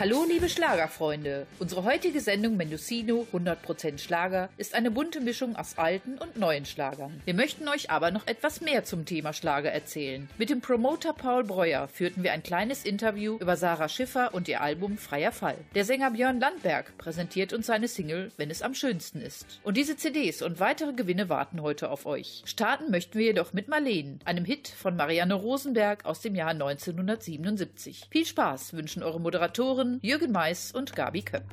Hallo 0.00 0.24
liebe 0.26 0.48
Schlagerfreunde. 0.48 1.46
Unsere 1.58 1.84
heutige 1.84 2.22
Sendung 2.22 2.56
Mendocino 2.56 3.26
100% 3.34 3.98
Schlager 3.98 4.48
ist 4.56 4.74
eine 4.74 4.90
bunte 4.90 5.20
Mischung 5.20 5.56
aus 5.56 5.76
alten 5.76 6.16
und 6.16 6.38
neuen 6.38 6.64
Schlagern. 6.64 7.20
Wir 7.26 7.34
möchten 7.34 7.68
euch 7.68 7.90
aber 7.90 8.10
noch 8.10 8.26
etwas 8.26 8.62
mehr 8.62 8.82
zum 8.82 9.04
Thema 9.04 9.34
Schlager 9.34 9.70
erzählen. 9.70 10.26
Mit 10.38 10.48
dem 10.48 10.62
Promoter 10.62 11.12
Paul 11.12 11.44
Breuer 11.44 11.86
führten 11.86 12.22
wir 12.22 12.32
ein 12.32 12.42
kleines 12.42 12.86
Interview 12.86 13.36
über 13.40 13.58
Sarah 13.58 13.90
Schiffer 13.90 14.32
und 14.32 14.48
ihr 14.48 14.62
Album 14.62 14.96
Freier 14.96 15.32
Fall. 15.32 15.58
Der 15.74 15.84
Sänger 15.84 16.12
Björn 16.12 16.40
Landberg 16.40 16.96
präsentiert 16.96 17.52
uns 17.52 17.66
seine 17.66 17.86
Single 17.86 18.32
Wenn 18.38 18.50
es 18.50 18.62
am 18.62 18.72
schönsten 18.72 19.20
ist. 19.20 19.60
Und 19.64 19.76
diese 19.76 19.98
CDs 19.98 20.40
und 20.40 20.60
weitere 20.60 20.94
Gewinne 20.94 21.28
warten 21.28 21.60
heute 21.60 21.90
auf 21.90 22.06
euch. 22.06 22.42
Starten 22.46 22.90
möchten 22.90 23.18
wir 23.18 23.26
jedoch 23.26 23.52
mit 23.52 23.68
Marleen, 23.68 24.20
einem 24.24 24.46
Hit 24.46 24.68
von 24.68 24.96
Marianne 24.96 25.34
Rosenberg 25.34 26.06
aus 26.06 26.22
dem 26.22 26.36
Jahr 26.36 26.52
1977. 26.52 28.06
Viel 28.10 28.24
Spaß 28.24 28.72
wünschen 28.72 29.02
eure 29.02 29.20
Moderatoren 29.20 29.89
Jürgen 30.02 30.30
Mais 30.30 30.70
und 30.72 30.94
Gabi 30.94 31.22
Köpp. 31.22 31.44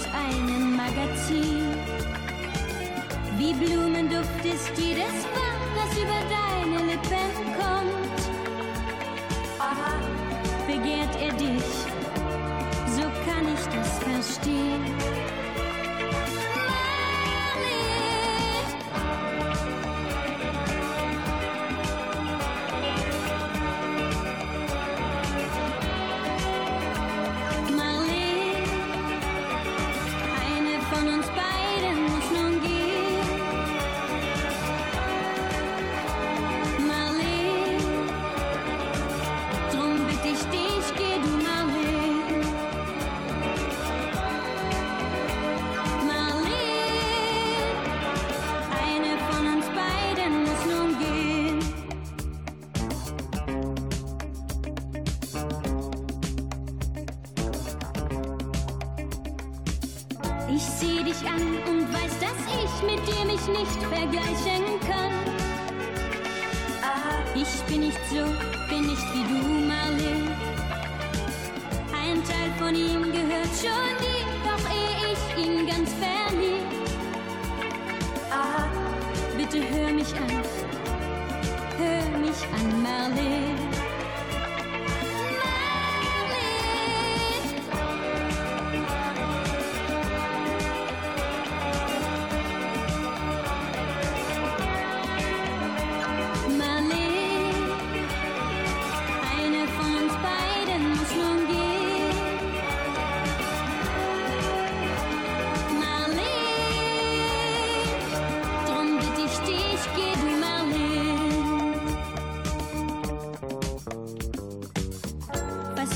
Aus 0.00 0.14
einem 0.14 0.76
Magazin. 0.76 1.74
Wie 3.36 3.52
Blumenduft 3.52 4.44
ist 4.44 4.70
jedes 4.78 5.24
Wort, 5.34 5.49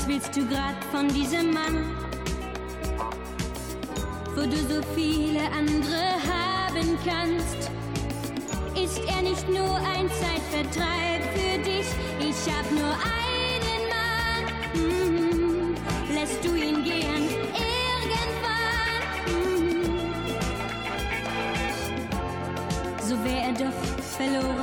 Willst 0.07 0.35
du 0.35 0.47
grad 0.47 0.83
von 0.91 1.07
diesem 1.07 1.51
Mann, 1.51 1.97
wo 4.35 4.41
du 4.41 4.55
so 4.55 4.81
viele 4.93 5.41
andere 5.51 6.21
haben 6.29 6.97
kannst? 7.03 7.71
Ist 8.75 9.01
er 9.07 9.21
nicht 9.23 9.49
nur 9.49 9.75
ein 9.77 10.07
Zeitvertreib 10.09 11.23
für 11.33 11.57
dich? 11.63 11.87
Ich 12.19 12.53
hab 12.53 12.71
nur 12.71 12.93
einen 13.25 13.81
Mann. 13.89 14.45
Mhm. 14.75 15.75
Lässt 16.13 16.43
du 16.45 16.53
ihn 16.53 16.83
gehen 16.83 17.27
irgendwann? 17.55 18.45
Mhm. 19.25 19.89
So 23.01 23.15
wär 23.23 23.41
er 23.41 23.53
doch 23.53 23.73
verloren. 24.17 24.54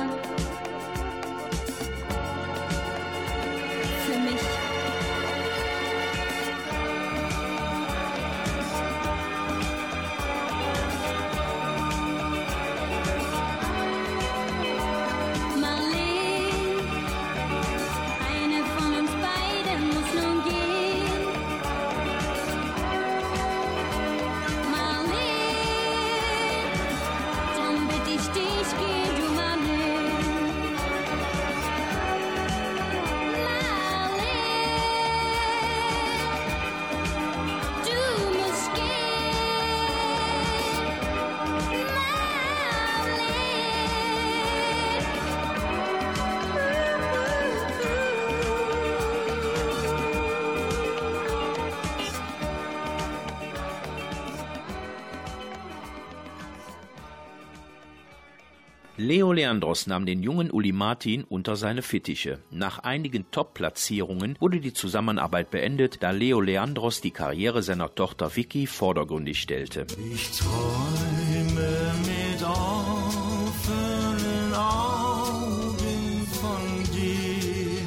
Leo 59.13 59.29
Leandros 59.31 59.85
nahm 59.85 60.07
den 60.07 60.23
jungen 60.23 60.49
Uli 60.49 60.71
Martin 60.71 61.23
unter 61.23 61.55
seine 61.55 61.83
Fittiche. 61.83 62.39
Nach 62.49 62.79
einigen 62.79 63.29
Top-Platzierungen 63.29 64.35
wurde 64.39 64.59
die 64.59 64.73
Zusammenarbeit 64.73 65.51
beendet, 65.51 66.01
da 66.01 66.09
Leo 66.09 66.41
Leandros 66.41 66.99
die 66.99 67.11
Karriere 67.11 67.61
seiner 67.61 67.93
Tochter 67.93 68.35
Vicky 68.35 68.65
vordergründig 68.65 69.39
stellte. 69.39 69.85
Ich 70.11 70.31
träume 70.31 71.93
mit 72.01 72.41
offenen 72.41 74.51
Augen 74.55 76.27
von 76.31 76.83
dir, 76.91 77.83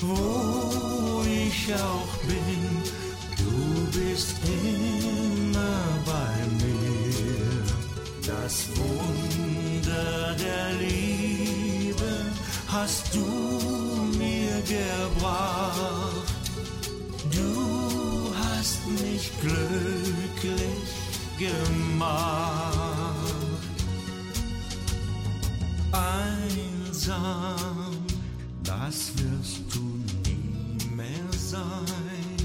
wo 0.00 1.24
ich 1.24 1.72
auch 1.72 2.18
bin, 2.26 2.82
du 3.38 3.86
bist 3.98 4.36
immer 4.44 6.02
bei 6.04 6.44
mir. 6.66 6.84
Das 8.26 8.68
Wohnen 8.76 9.17
hast 12.88 13.14
du 13.14 13.26
mir 14.18 14.62
gebracht. 14.62 16.32
Du 17.30 18.32
hast 18.40 18.80
mich 18.86 19.30
glücklich 19.42 20.88
gemacht. 21.38 22.08
Einsam, 25.92 27.16
das 28.64 29.12
wirst 29.18 29.64
du 29.74 29.84
nie 30.24 30.96
mehr 30.96 31.32
sein. 31.36 32.38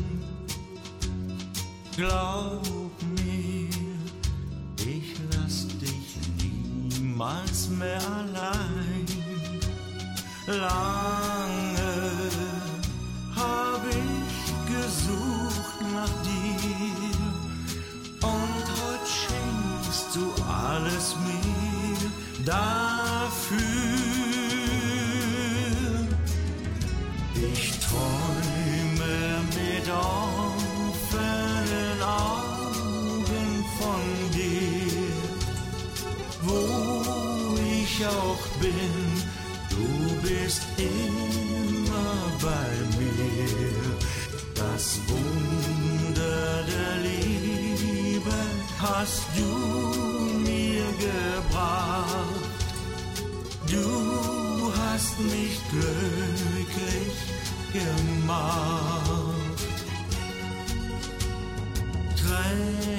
Glaub 1.96 2.68
mir, 3.16 3.70
ich 4.78 5.16
lass 5.32 5.68
dich 5.80 6.18
niemals 6.38 7.70
mehr 7.70 8.02
allein. 8.12 8.63
Lange 10.60 11.78
hab 13.36 13.82
ich 13.90 14.54
gesucht 14.72 15.82
nach 15.94 16.14
dir 16.24 17.18
und 18.22 18.66
heute 18.82 19.08
schenkst 19.08 20.16
du 20.16 20.26
alles 20.44 21.16
mir 21.26 22.46
dafür. 22.46 22.93
Hast 49.04 49.28
du 49.36 49.52
mir 50.50 50.86
gebracht. 51.08 52.08
Du 53.70 54.72
hast 54.80 55.20
mich 55.20 55.60
glücklich 55.72 57.16
gemacht. 57.74 58.94
Tränen, 62.16 62.93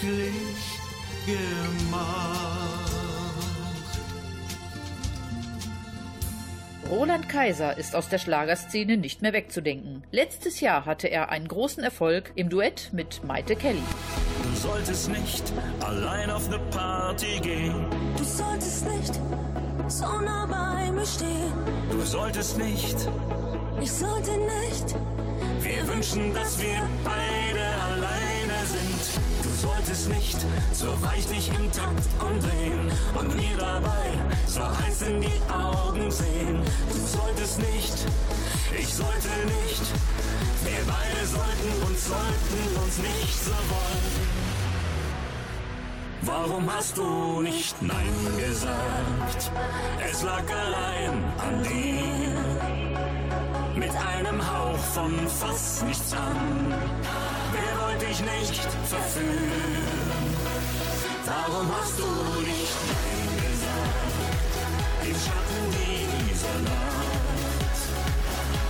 glücklich 0.00 0.78
gemacht. 1.26 2.88
Roland 6.90 7.28
Kaiser 7.28 7.76
ist 7.76 7.94
aus 7.94 8.08
der 8.08 8.16
Schlagerszene 8.18 8.96
nicht 8.96 9.20
mehr 9.20 9.34
wegzudenken. 9.34 10.04
Letztes 10.10 10.60
Jahr 10.60 10.86
hatte 10.86 11.08
er 11.08 11.28
einen 11.28 11.46
großen 11.46 11.84
Erfolg 11.84 12.32
im 12.34 12.48
Duett 12.48 12.90
mit 12.92 13.22
Maite 13.24 13.56
Kelly. 13.56 13.82
Du 14.42 14.56
solltest 14.58 15.10
nicht 15.10 15.52
allein 15.80 16.30
auf 16.30 16.46
eine 16.48 16.58
Party 16.70 17.40
gehen. 17.42 17.84
Du 18.16 18.24
solltest 18.24 18.86
nicht 18.88 19.20
so 19.88 20.20
nah 20.20 20.46
bei 20.46 20.90
mir 20.90 21.04
stehen. 21.04 21.52
Du 21.90 22.00
solltest 22.00 22.56
nicht. 22.56 22.96
Ich 23.82 23.92
sollte 23.92 24.30
nicht. 24.30 24.94
Wir 25.60 25.88
wünschen, 25.88 26.32
dass 26.32 26.58
wir 26.58 26.88
beide 27.04 27.64
alleine 27.82 28.08
sind. 28.12 28.17
Du 29.88 29.94
solltest 29.94 30.08
nicht 30.10 30.38
so 30.74 30.86
weichlich 31.00 31.48
im 31.48 31.72
Takt 31.72 32.06
umdrehen 32.20 32.92
und 33.18 33.34
mir 33.34 33.56
dabei 33.56 34.12
so 34.46 34.60
heiß 34.60 35.00
in 35.08 35.22
die 35.22 35.40
Augen 35.50 36.10
sehen. 36.10 36.60
Du 36.90 36.98
solltest 37.06 37.58
nicht. 37.58 37.94
Ich 38.78 38.92
sollte 38.92 39.28
nicht. 39.46 39.82
Wir 40.62 40.84
beide 40.86 41.26
sollten 41.26 41.82
und 41.86 41.98
sollten 41.98 42.76
uns 42.84 42.98
nicht 42.98 43.42
so 43.42 43.50
wollen. 43.50 44.28
Warum 46.20 46.70
hast 46.70 46.98
du 46.98 47.40
nicht 47.40 47.80
Nein 47.80 48.14
gesagt? 48.36 49.50
Es 50.06 50.22
lag 50.22 50.44
allein 50.50 51.24
an 51.38 51.62
dir. 51.62 52.34
Mit 53.74 53.92
einem 53.96 54.38
Hauch 54.42 54.76
von 54.92 55.26
fast 55.28 55.86
nichts 55.86 56.12
an. 56.12 56.74
Wer 58.08 58.16
wollte 58.16 58.40
ich 58.40 58.48
nicht 58.48 58.62
verführen? 58.88 59.84
Warum 61.26 61.68
hast 61.76 61.98
du 61.98 62.04
nicht 62.40 62.76
Nein 62.88 63.28
gesagt? 63.36 64.14
Im 65.04 65.14
Schatten 65.14 65.64
dieser 66.26 66.58
Nacht. 66.64 67.78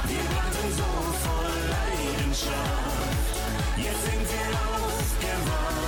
Wir 0.08 0.24
brannten 0.32 0.70
so 0.76 0.90
voll 1.24 1.58
Leidenschaft. 1.70 3.34
Jetzt 3.76 4.02
sind 4.04 4.24
wir 4.34 4.48
aufgewacht. 4.74 5.78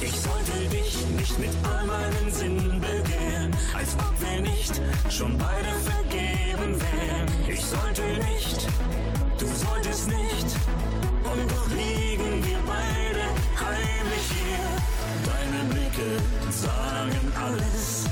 Ich 0.00 0.16
sollte 0.20 0.56
dich 0.70 1.06
nicht 1.18 1.38
mit 1.38 1.54
all 1.62 1.84
meinen 1.86 2.32
Sinnen 2.32 2.80
begehren, 2.80 3.56
als 3.76 3.94
ob 3.94 4.14
wir 4.20 4.40
nicht 4.40 4.80
schon 5.08 5.38
beide 5.38 5.72
vergeben 5.84 6.80
wären. 6.80 7.28
Ich 7.48 7.64
sollte 7.64 8.02
nicht, 8.02 8.66
solltest 9.84 10.08
nicht, 10.08 10.56
und 11.24 11.50
doch 11.50 11.68
liegen 11.68 12.44
wir 12.44 12.58
beide 12.66 13.24
heimlich 13.60 14.26
hier. 14.30 14.66
Deine 15.26 15.64
Blicke 15.72 16.22
sagen 16.50 17.32
alles, 17.36 18.04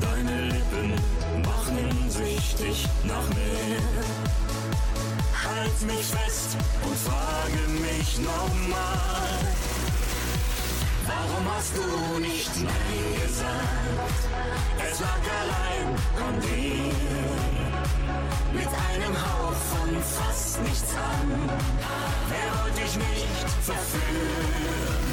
deine 0.00 0.42
Lippen 0.46 0.94
machen 1.42 2.10
süchtig 2.10 2.88
nach 3.04 3.28
mehr. 3.28 3.82
Halt 5.44 5.82
mich 5.86 6.06
fest 6.06 6.56
und 6.82 6.96
frage 6.96 7.62
mich 7.80 8.18
nochmal. 8.18 9.38
Warum 11.06 11.54
hast 11.54 11.76
du 11.76 12.18
nicht 12.20 12.50
Nein 12.56 13.22
gesagt? 13.22 14.18
Es 14.90 15.00
lag 15.00 15.22
allein 15.40 15.88
an 16.26 16.40
dir. 16.40 17.67
Mit 18.52 18.66
einem 18.66 19.14
Hauch 19.14 19.60
von 19.72 19.90
fast 20.02 20.60
nichts 20.62 20.92
an. 20.94 21.28
Wer 22.30 22.48
wollte 22.62 22.80
ich 22.86 22.96
nicht 22.96 23.48
verführen? 23.62 25.08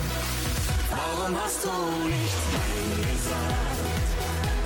Warum 0.90 1.36
hast 1.42 1.64
du 1.66 1.70
nicht 2.08 2.40
Nein 2.54 2.90
gesagt? 3.12 3.80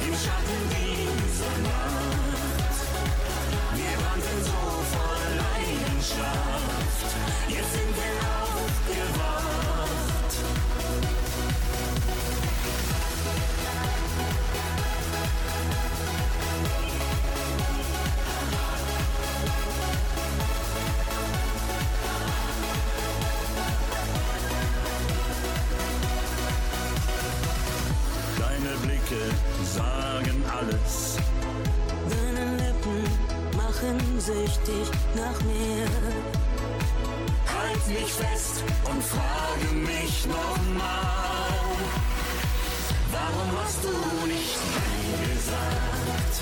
Im 0.08 0.14
Schatten 0.14 0.62
dieser 0.74 1.56
Nacht. 1.68 2.78
Wir 3.76 3.94
brannten 4.02 4.40
so 4.44 4.62
voll 4.94 5.30
Leidenschaft. 5.44 7.10
Jetzt 7.48 7.72
sind 7.74 7.94
wir 7.96 8.16
aufgewacht. 8.44 9.99
Sagen 29.74 30.44
alles. 30.58 31.18
Deine 32.10 32.46
Lippen 32.58 33.04
machen 33.56 33.98
süchtig 34.20 34.88
nach 35.16 35.40
mehr. 35.44 35.90
Halt 37.46 37.88
mich 37.88 38.12
fest 38.12 38.64
und 38.90 39.04
frage 39.04 39.70
mich 39.76 40.26
nochmal. 40.26 41.60
Warum 43.12 43.50
hast 43.62 43.84
du 43.84 43.94
nicht 44.28 44.60
Nein 44.76 45.12
gesagt? 45.30 46.36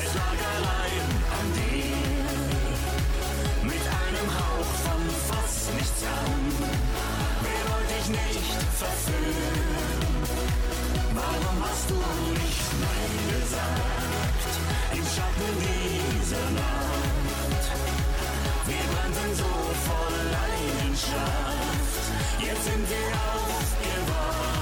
Es 0.00 0.14
lag 0.14 0.38
allein 0.54 1.06
an 1.38 1.46
dir. 1.58 2.04
Mit 3.62 3.84
einem 4.02 4.28
Hauch 4.38 4.72
von 4.84 5.02
fast 5.28 5.74
nichts 5.74 6.02
an. 6.02 6.42
Wer 7.44 7.62
wollte 7.70 7.94
ich 8.00 8.08
nicht 8.08 8.48
verführen? 8.80 10.23
Warum 11.24 11.58
hast 11.64 11.88
du 11.88 11.94
nicht 11.94 12.68
Nein 12.84 13.14
gesagt? 13.32 14.52
Im 14.92 15.04
Schatten 15.14 15.52
dieser 15.64 16.50
Nacht. 16.50 17.66
Wir 18.66 18.84
brannten 18.92 19.30
so 19.34 19.52
voll 19.86 20.16
Leidenschaft. 20.36 22.04
Jetzt 22.40 22.64
sind 22.64 22.84
wir 22.90 23.08
aufgewacht. 23.32 24.53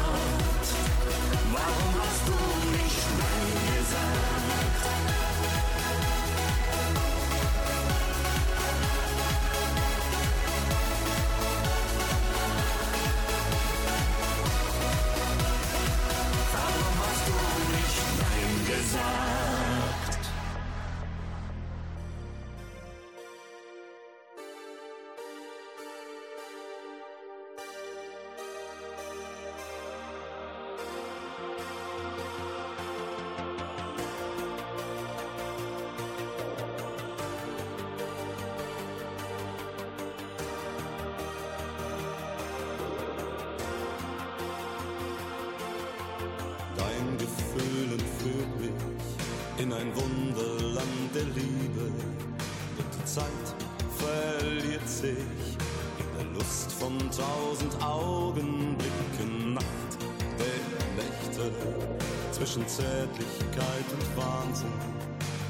Zwischen 62.53 62.69
Zärtlichkeit 62.69 63.87
und 63.93 64.17
Wahnsinn. 64.17 64.73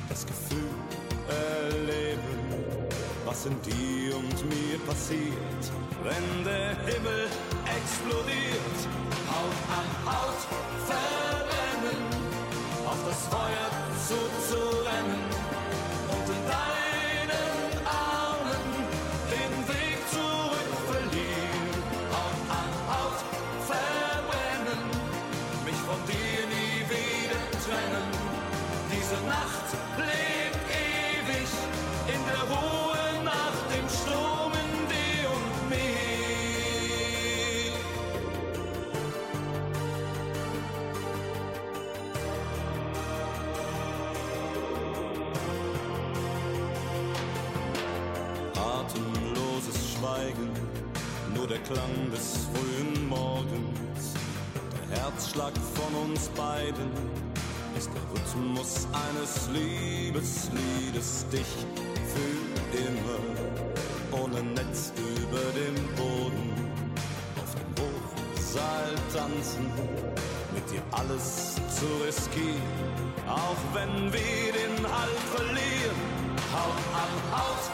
Das 0.08 0.24
Gefühl 0.24 0.70
erleben, 1.28 2.20
was 3.24 3.46
in 3.46 3.60
dir 3.62 4.16
und 4.16 4.48
mir 4.48 4.78
passiert, 4.86 5.62
wenn 6.04 6.44
der 6.44 6.76
Himmel 6.86 7.26
explodiert. 7.66 8.78
Haut 9.32 9.58
an 9.78 9.88
Haut 10.12 10.42
verbrennen, 10.86 12.02
auf 12.86 12.98
das 13.04 13.26
Feuer 13.26 13.70
zuzurennen 14.06 15.21
Klang 51.72 52.10
des 52.10 52.48
frühen 52.52 53.08
Morgens. 53.08 54.12
Der 54.90 54.98
Herzschlag 54.98 55.52
von 55.74 56.10
uns 56.10 56.28
beiden 56.28 56.90
ist 57.78 57.90
der 57.94 58.02
Rhythmus 58.12 58.86
eines 58.92 59.48
Liebesliedes. 59.48 61.24
Dich 61.32 61.46
für 62.12 62.76
immer, 62.76 64.22
ohne 64.22 64.42
Netz 64.42 64.92
über 64.98 65.40
dem 65.56 65.76
Boden. 65.96 66.52
Auf 67.40 67.54
dem 67.54 67.72
Hochseil 67.80 68.94
tanzen, 69.14 69.66
mit 70.52 70.70
dir 70.70 70.82
alles 70.90 71.54
zu 71.54 71.86
riskieren. 72.04 72.60
Auch 73.26 73.56
wenn 73.72 74.12
wir 74.12 74.52
den 74.52 74.84
Halt 74.92 75.20
verlieren, 75.34 75.96
Haut 76.52 76.84
an 76.92 77.38
Haut 77.38 77.71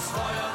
swoją 0.00 0.45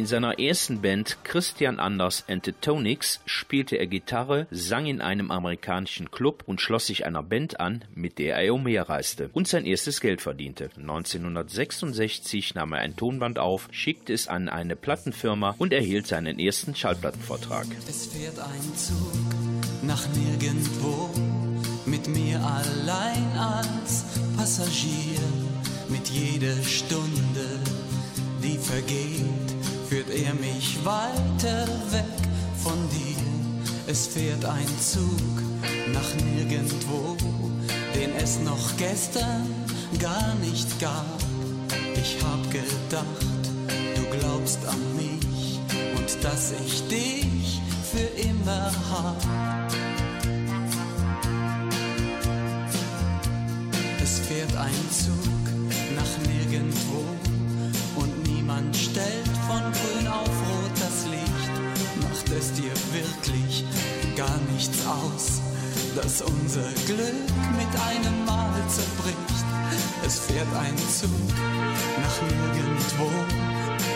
In 0.00 0.06
seiner 0.06 0.38
ersten 0.38 0.80
Band 0.80 1.18
Christian 1.24 1.78
Anders 1.78 2.24
and 2.26 2.42
the 2.46 2.52
Tonics 2.52 3.20
spielte 3.26 3.76
er 3.76 3.86
Gitarre, 3.86 4.46
sang 4.50 4.86
in 4.86 5.02
einem 5.02 5.30
amerikanischen 5.30 6.10
Club 6.10 6.42
und 6.46 6.58
schloss 6.58 6.86
sich 6.86 7.04
einer 7.04 7.22
Band 7.22 7.60
an, 7.60 7.84
mit 7.94 8.18
der 8.18 8.36
er 8.36 8.54
umherreiste 8.54 9.28
und 9.34 9.46
sein 9.46 9.66
erstes 9.66 10.00
Geld 10.00 10.22
verdiente. 10.22 10.70
1966 10.78 12.54
nahm 12.54 12.72
er 12.72 12.78
ein 12.78 12.96
Tonband 12.96 13.38
auf, 13.38 13.68
schickte 13.72 14.14
es 14.14 14.26
an 14.26 14.48
eine 14.48 14.74
Plattenfirma 14.74 15.54
und 15.58 15.74
erhielt 15.74 16.06
seinen 16.06 16.38
ersten 16.38 16.74
Schallplattenvertrag. 16.74 17.66
Es 17.86 18.06
fährt 18.06 18.38
ein 18.38 18.74
Zug 18.76 18.96
nach 19.82 20.08
nirgendwo 20.14 21.10
mit 21.84 22.08
mir 22.08 22.40
allein 22.40 23.36
als 23.36 24.06
Passagier. 24.34 25.20
Mit 25.90 26.08
jeder 26.08 26.56
Stunde, 26.62 27.60
die 28.42 28.56
vergeht, 28.56 29.49
er 30.10 30.34
mich 30.34 30.78
weiter 30.84 31.66
weg 31.90 32.04
von 32.62 32.78
dir. 32.90 33.16
Es 33.86 34.06
fährt 34.08 34.44
ein 34.44 34.66
Zug 34.80 35.42
nach 35.92 36.14
nirgendwo, 36.24 37.16
den 37.94 38.14
es 38.16 38.38
noch 38.40 38.76
gestern 38.76 39.46
gar 39.98 40.34
nicht 40.36 40.78
gab. 40.80 41.18
Ich 41.94 42.16
hab 42.22 42.50
gedacht, 42.50 43.44
du 43.96 44.18
glaubst 44.18 44.58
an 44.66 44.80
mich 44.96 45.60
und 45.96 46.24
dass 46.24 46.52
ich 46.64 46.86
dich 46.88 47.60
für 47.90 48.20
immer 48.20 48.70
hab. 48.90 49.99
Aus, 64.90 65.40
dass 65.94 66.22
unser 66.22 66.68
Glück 66.86 67.28
mit 67.56 67.72
einem 67.88 68.24
Mal 68.24 68.52
zerbricht. 68.68 69.38
Es 70.04 70.18
fährt 70.18 70.52
ein 70.58 70.76
Zug 70.88 71.10
nach 72.02 72.16
nirgendwo. 72.22 73.08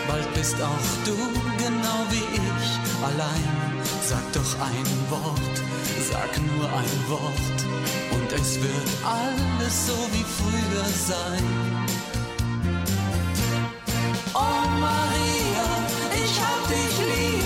Bald 0.07 0.33
bist 0.33 0.55
auch 0.61 0.87
du 1.03 1.15
genau 1.57 1.99
wie 2.11 2.27
ich 2.35 2.67
allein. 3.03 3.65
Sag 4.01 4.25
doch 4.33 4.51
ein 4.61 4.87
Wort, 5.09 5.55
sag 6.11 6.31
nur 6.53 6.65
ein 6.65 6.99
Wort 7.09 7.57
und 8.11 8.31
es 8.31 8.59
wird 8.61 8.89
alles 9.03 9.87
so 9.87 9.97
wie 10.13 10.25
früher 10.37 10.85
sein. 11.07 11.43
Oh 14.33 14.67
Maria, 14.79 15.67
ich 16.23 16.39
hab 16.45 16.61
dich 16.67 16.95
lieb, 17.11 17.45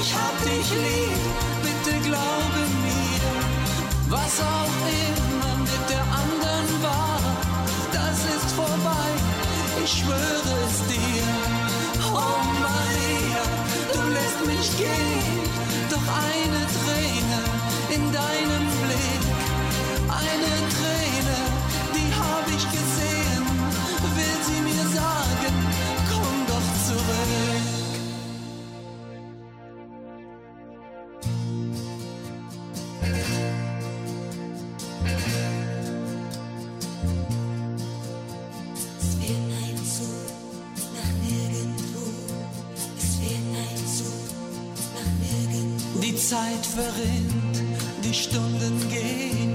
ich 0.00 0.14
hab 0.14 0.36
dich 0.44 0.70
lieb, 0.70 1.49
bitte 1.90 2.08
glaube 2.08 2.62
mir, 2.84 3.30
was 4.08 4.40
auch 4.40 4.74
immer 5.06 5.56
mit 5.58 5.90
der 5.90 6.02
anderen 6.02 6.82
war, 6.82 7.20
das 7.92 8.18
ist 8.36 8.54
vorbei, 8.54 9.10
ich 9.84 9.90
schwöre 9.90 10.54
es 10.66 10.78
dir. 10.92 11.22
Oh 12.12 12.38
Maria, 12.60 13.42
du 13.92 14.00
lässt 14.12 14.46
mich 14.46 14.76
gehen, 14.76 15.40
doch 15.90 16.06
eine 16.28 16.62
Träne 16.78 17.42
in 17.96 18.12
deinem 18.12 18.79
Zeit 46.60 46.66
verrinnt, 46.66 47.62
die 48.04 48.14
Stunden 48.14 48.88
gehen, 48.88 49.54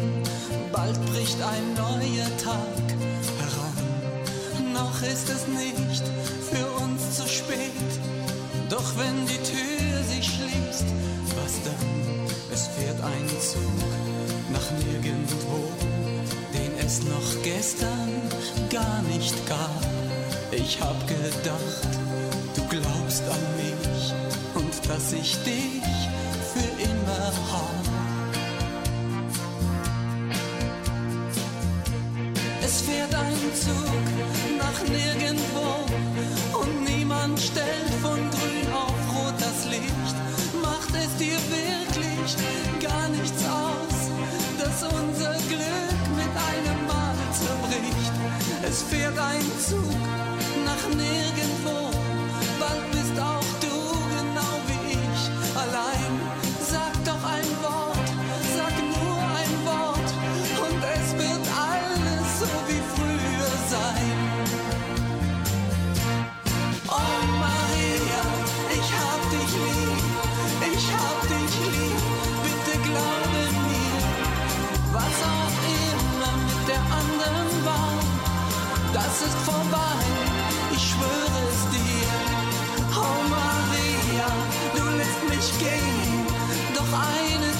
bald 0.72 1.04
bricht 1.08 1.38
ein 1.42 1.74
neuer 1.76 2.38
Tag 2.38 2.86
heran. 3.40 4.74
Noch 4.74 5.02
ist 5.02 5.30
es 5.30 5.48
nicht 5.48 6.04
für 6.52 6.84
uns 6.84 7.18
zu 7.18 7.28
spät, 7.28 7.92
doch 8.70 8.98
wenn 8.98 9.26
die 9.26 9.38
Tür 9.38 10.04
sich 10.04 10.26
schließt, 10.26 10.86
was 11.36 11.62
dann? 11.64 12.26
Es 12.52 12.68
fährt 12.68 13.02
ein 13.02 13.30
Zug 13.40 13.62
nach 14.52 14.72
nirgendwo, 14.86 15.72
den 16.54 16.86
es 16.86 17.04
noch 17.04 17.44
gestern 17.44 18.22
gar 18.70 19.02
nicht 19.14 19.36
gab. 19.48 19.82
Ich 20.52 20.80
hab 20.82 21.08
gedacht, 21.08 21.88
du 22.56 22.64
glaubst 22.68 23.24
an 23.24 23.44
mich 23.58 24.14
und 24.56 24.90
dass 24.90 25.12
ich 25.14 25.36
dich 25.44 25.86
hab. 27.52 27.86
Es 32.64 32.82
fährt 32.82 33.14
ein 33.14 33.38
Zug 33.54 34.06
nach 34.58 34.80
nirgendwo 34.90 35.86
und 36.60 36.84
niemand 36.84 37.40
stellt 37.40 37.94
von 38.02 38.20
grün 38.32 38.68
auf 38.74 39.00
rot 39.14 39.36
das 39.40 39.66
Licht. 39.70 40.16
Macht 40.62 40.94
es 40.96 41.16
dir 41.18 41.38
wirklich 41.50 42.36
gar 42.82 43.08
nichts 43.10 43.44
aus, 43.46 43.98
dass 44.60 44.84
unser 44.84 45.34
Glück 45.48 46.02
mit 46.16 46.32
einem 46.50 46.88
Mal 46.88 47.16
zerbricht. 47.32 48.14
Es 48.68 48.82
fährt 48.82 49.18
ein 49.18 49.46
Zug 49.68 50.02
nach 50.66 50.84
nirgendwo, 50.96 51.85
das 79.18 79.30
ist 79.30 79.38
vorbei, 79.46 79.98
ich 80.76 80.90
schwöre 80.90 81.40
es 81.52 81.62
dir. 81.74 82.16
Oh 82.98 83.20
Maria, 83.30 84.28
du 84.76 84.84
lässt 84.98 85.22
mich 85.30 85.60
gehen, 85.60 86.26
doch 86.74 86.92
eine 86.92 87.55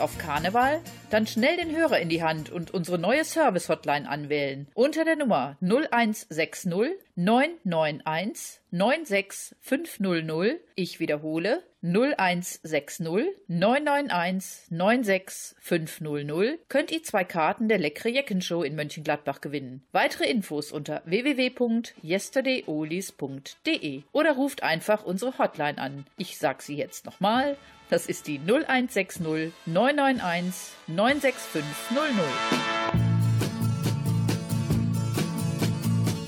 auf 0.00 0.18
Karneval? 0.18 0.80
Dann 1.10 1.26
schnell 1.26 1.56
den 1.56 1.74
Hörer 1.74 1.98
in 2.00 2.08
die 2.08 2.22
Hand 2.22 2.50
und 2.50 2.72
unsere 2.72 2.98
neue 2.98 3.24
Service-Hotline 3.24 4.08
anwählen. 4.08 4.68
Unter 4.74 5.04
der 5.04 5.16
Nummer 5.16 5.56
0160 5.60 6.64
991 7.14 8.60
96500. 8.70 10.60
Ich 10.74 11.00
wiederhole 11.00 11.62
0160 11.82 13.00
991 13.48 14.70
96500 14.70 16.58
könnt 16.68 16.90
ihr 16.90 17.02
zwei 17.02 17.24
Karten 17.24 17.68
der 17.68 17.78
Leckere 17.78 18.10
Jeckenshow 18.10 18.62
in 18.62 18.76
Mönchengladbach 18.76 19.40
gewinnen. 19.40 19.82
Weitere 19.92 20.30
Infos 20.30 20.72
unter 20.72 21.00
www.yesterdayolis.de 21.04 24.02
oder 24.12 24.32
ruft 24.32 24.62
einfach 24.62 25.04
unsere 25.04 25.38
Hotline 25.38 25.78
an. 25.78 26.04
Ich 26.16 26.38
sag 26.38 26.62
sie 26.62 26.76
jetzt 26.76 27.06
nochmal. 27.06 27.56
Das 27.90 28.06
ist 28.06 28.28
die 28.28 28.38
0160 28.38 29.52
991 29.66 30.54
96500. 30.86 32.24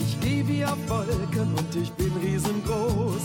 Ich 0.01 0.21
geh 0.21 0.45
wie 0.49 0.65
auf 0.65 0.77
Wolken 0.89 1.55
und 1.55 1.77
ich 1.77 1.93
bin 1.93 2.13
riesengroß. 2.21 3.23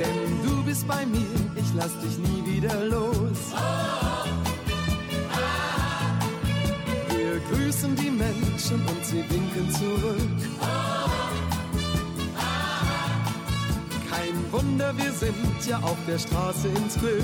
Denn 0.00 0.42
du 0.48 0.64
bist 0.64 0.88
bei 0.88 1.04
mir, 1.04 1.28
ich 1.56 1.74
lass 1.74 1.92
dich 2.00 2.16
nie 2.16 2.54
wieder 2.54 2.82
los. 2.86 3.52
Wir 7.10 7.38
grüßen 7.50 7.94
die 7.96 8.10
Menschen 8.10 8.80
und 8.86 9.04
sie 9.04 9.28
winken 9.28 9.70
zurück. 9.72 11.19
Wunder, 14.50 14.96
wir 14.96 15.12
sind 15.12 15.66
ja 15.66 15.78
auf 15.78 15.96
der 16.06 16.18
Straße 16.18 16.68
ins 16.68 16.98
Glück. 16.98 17.20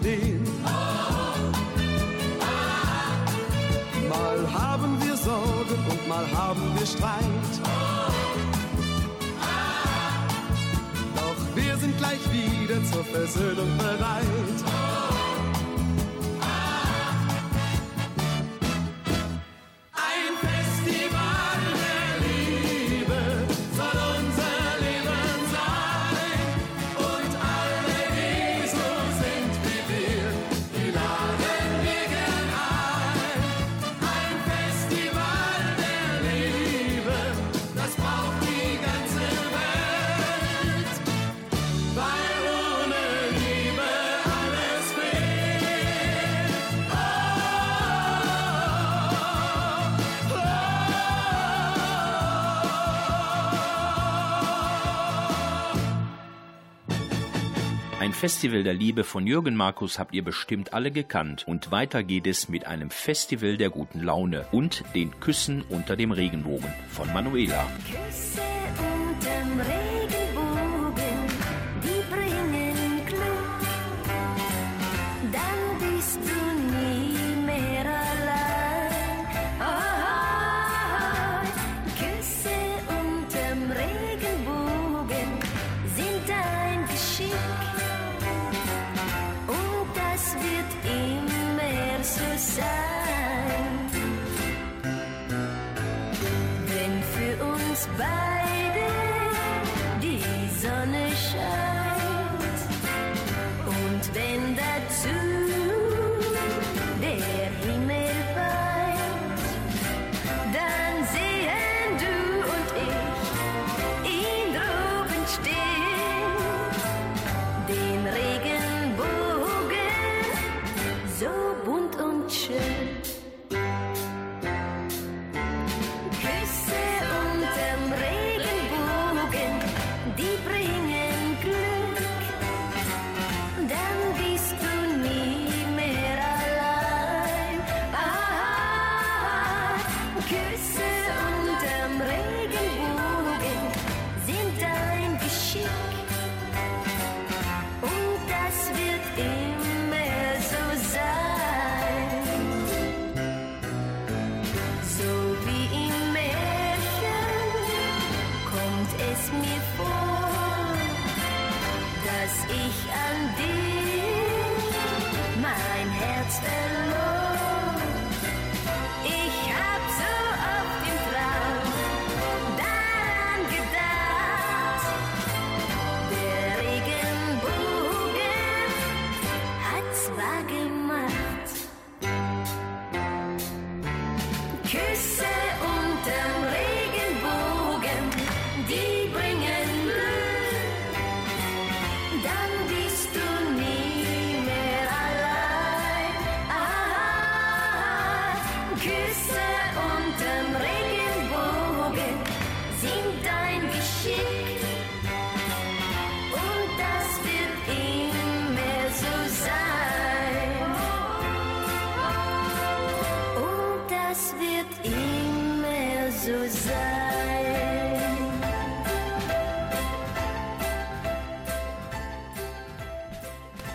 HD. 0.00 0.27
Ein 58.00 58.12
Festival 58.12 58.62
der 58.62 58.74
Liebe 58.74 59.02
von 59.02 59.26
Jürgen 59.26 59.56
Markus 59.56 59.98
habt 59.98 60.14
ihr 60.14 60.22
bestimmt 60.22 60.72
alle 60.72 60.92
gekannt. 60.92 61.44
Und 61.48 61.72
weiter 61.72 62.04
geht 62.04 62.28
es 62.28 62.48
mit 62.48 62.64
einem 62.64 62.90
Festival 62.90 63.56
der 63.56 63.70
guten 63.70 64.00
Laune 64.00 64.46
und 64.52 64.84
den 64.94 65.18
Küssen 65.18 65.64
unter 65.68 65.96
dem 65.96 66.12
Regenbogen 66.12 66.72
von 66.90 67.12
Manuela. 67.12 67.66
Küsse 67.90 68.57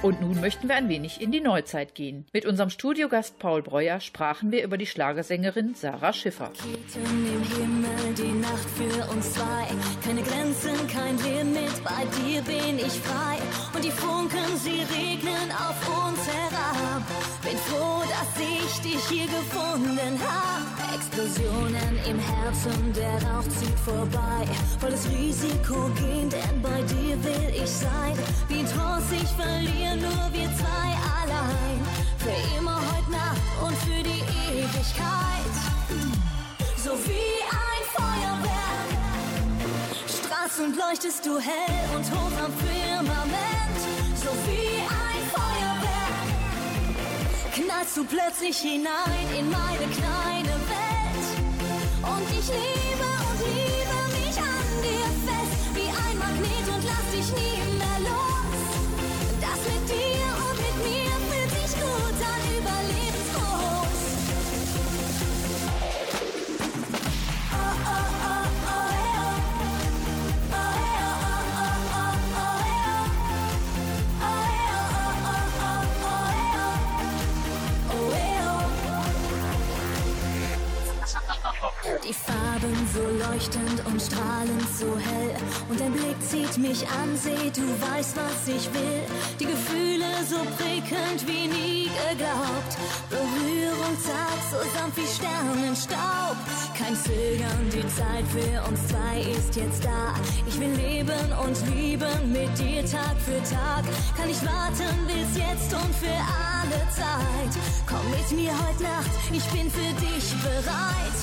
Und 0.03 0.19
nun 0.19 0.41
möchten 0.41 0.67
wir 0.67 0.75
ein 0.75 0.89
wenig 0.89 1.21
in 1.21 1.31
die 1.31 1.39
Neuzeit 1.39 1.95
gehen. 1.95 2.25
Mit 2.33 2.45
unserem 2.45 2.69
Studiogast 2.69 3.39
Paul 3.39 3.61
Breuer 3.61 4.01
sprachen 4.01 4.51
wir 4.51 4.61
über 4.61 4.77
die 4.77 4.85
Schlagersängerin 4.85 5.75
Sarah 5.75 6.11
Schiffer. 6.11 6.51
Raketen 6.51 7.25
im 7.25 7.41
Himmel, 7.57 8.13
die 8.17 8.33
Nacht 8.41 8.67
für 8.75 9.09
uns 9.13 9.31
zwei. 9.31 9.65
Keine 10.03 10.21
Grenzen, 10.21 10.75
kein 10.89 11.17
Limit, 11.19 11.81
bei 11.85 12.03
dir 12.19 12.41
bin 12.41 12.79
ich 12.79 12.99
frei. 12.99 13.37
Und 13.73 13.85
die 13.85 13.91
Funken, 13.91 14.57
sie 14.57 14.81
regnen 14.93 15.49
auf 15.51 15.79
uns 15.87 16.19
herab. 16.27 17.03
Bin 17.41 17.57
froh, 17.57 18.01
dass 18.01 18.43
ich 18.43 18.81
dich 18.81 19.07
hier 19.07 19.27
gefunden 19.27 20.19
hab. 20.19 20.82
Explosionen 21.03 21.99
im 22.09 22.17
Herzen, 22.17 22.93
der 22.93 23.21
Rauch 23.27 23.43
zieht 23.43 23.77
vorbei. 23.79 24.47
Volles 24.79 25.05
Risiko 25.09 25.89
gehen, 25.99 26.29
denn 26.29 26.61
bei 26.61 26.81
dir 26.83 27.21
will 27.23 27.49
ich 27.53 27.69
sein. 27.69 28.13
Wie 28.47 28.59
ein 28.59 28.65
Trance, 28.65 29.13
ich 29.15 29.29
verliere 29.29 29.97
nur 29.97 30.31
wir 30.31 30.49
zwei 30.55 30.89
allein. 31.19 31.77
Für 32.17 32.57
immer 32.57 32.77
heute 32.77 33.11
Nacht 33.11 33.41
und 33.65 33.75
für 33.79 34.01
die 34.01 34.23
Ewigkeit. 34.55 35.53
So 36.77 36.91
wie 37.05 37.43
ein 37.51 37.83
Feuerwerk. 37.95 38.89
Straßen 40.07 40.77
leuchtest 40.77 41.25
du 41.25 41.37
hell 41.37 41.83
und 41.95 42.05
hoch 42.11 42.35
am 42.45 42.53
Firmament. 42.63 43.79
So 44.15 44.31
wie 44.47 44.79
ein 45.03 45.23
Feuerwerk. 45.35 46.25
Knallst 47.55 47.97
du 47.97 48.05
plötzlich 48.05 48.57
hinein 48.57 49.27
in 49.37 49.49
meine. 49.49 49.63
Und 49.83 50.32
ich 52.43 52.49
liebe 52.49 52.59
und 52.59 52.63
liebe 52.89 53.02
Die 82.01 82.13
Farben 82.13 82.75
so 82.93 83.03
leuchtend 83.29 83.85
und 83.85 84.01
strahlend 84.01 84.67
so 84.77 84.97
hell. 84.97 85.35
Und 85.69 85.79
dein 85.79 85.93
Blick 85.93 86.17
zieht 86.27 86.57
mich 86.57 86.85
an, 86.87 87.15
seh, 87.15 87.49
du 87.51 87.63
weißt, 87.79 88.15
was 88.17 88.47
ich 88.47 88.73
will. 88.73 89.03
Die 89.39 89.45
Gefühle 89.45 90.09
so 90.27 90.39
prickelnd 90.57 91.25
wie 91.27 91.47
nie 91.47 91.83
geglaubt. 92.09 92.73
Berührung 93.09 93.95
zart, 94.01 94.41
so 94.51 94.57
sanft 94.75 94.97
wie 94.97 95.07
Sternenstaub. 95.07 96.35
Kein 96.77 96.95
Zögern, 96.95 97.69
die 97.71 97.87
Zeit 97.87 98.25
für 98.33 98.67
uns 98.67 98.87
zwei 98.87 99.21
ist 99.37 99.55
jetzt 99.55 99.85
da. 99.85 100.13
Ich 100.47 100.59
will 100.59 100.73
leben 100.73 101.31
und 101.45 101.55
lieben 101.73 102.31
mit 102.31 102.51
dir 102.59 102.83
Tag 102.85 103.15
für 103.23 103.41
Tag. 103.43 103.85
Kann 104.17 104.29
ich 104.29 104.41
warten 104.43 104.97
bis 105.07 105.37
jetzt 105.37 105.71
und 105.73 105.93
für 105.95 106.19
alle 106.19 106.81
Zeit. 106.91 107.53
Komm 107.87 108.09
mit 108.11 108.29
mir 108.31 108.51
heute 108.51 108.83
Nacht, 108.83 109.11
ich 109.31 109.45
bin 109.51 109.69
für 109.69 109.93
dich 110.01 110.33
bereit. 110.41 111.22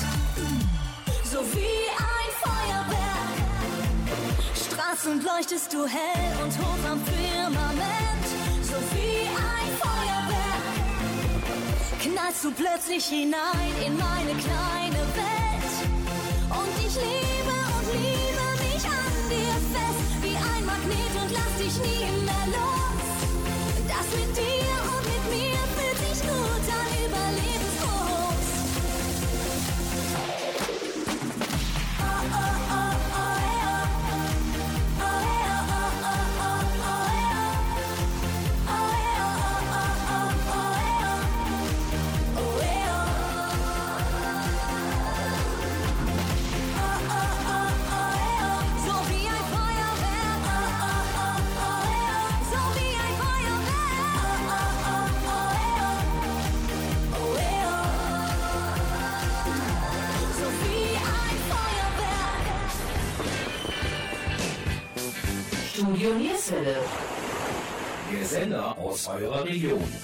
Wie 1.41 1.87
ein 1.97 2.31
Feuerwerk. 2.43 3.37
Straßen 4.53 5.23
leuchtest 5.23 5.73
du 5.73 5.87
hell 5.87 6.43
und 6.43 6.51
hoch 6.59 6.83
am 6.91 7.01
Firmament. 7.03 8.27
So 8.61 8.75
wie 8.93 9.25
ein 9.25 9.71
Feuerwerk. 9.81 10.65
Knallst 11.99 12.43
du 12.43 12.51
plötzlich 12.51 13.05
hinein 13.05 13.73
in 13.83 13.97
meine 13.97 14.33
kleine 14.45 15.01
Welt. 15.17 15.73
Und 16.49 16.73
ich 16.85 16.95
liebe 16.95 17.57
und 17.75 17.87
liebe 18.05 18.45
mich 18.63 18.85
an 18.85 19.13
dir 19.29 19.57
fest. 19.73 20.20
Sender 69.21 69.75
aus 69.75 70.00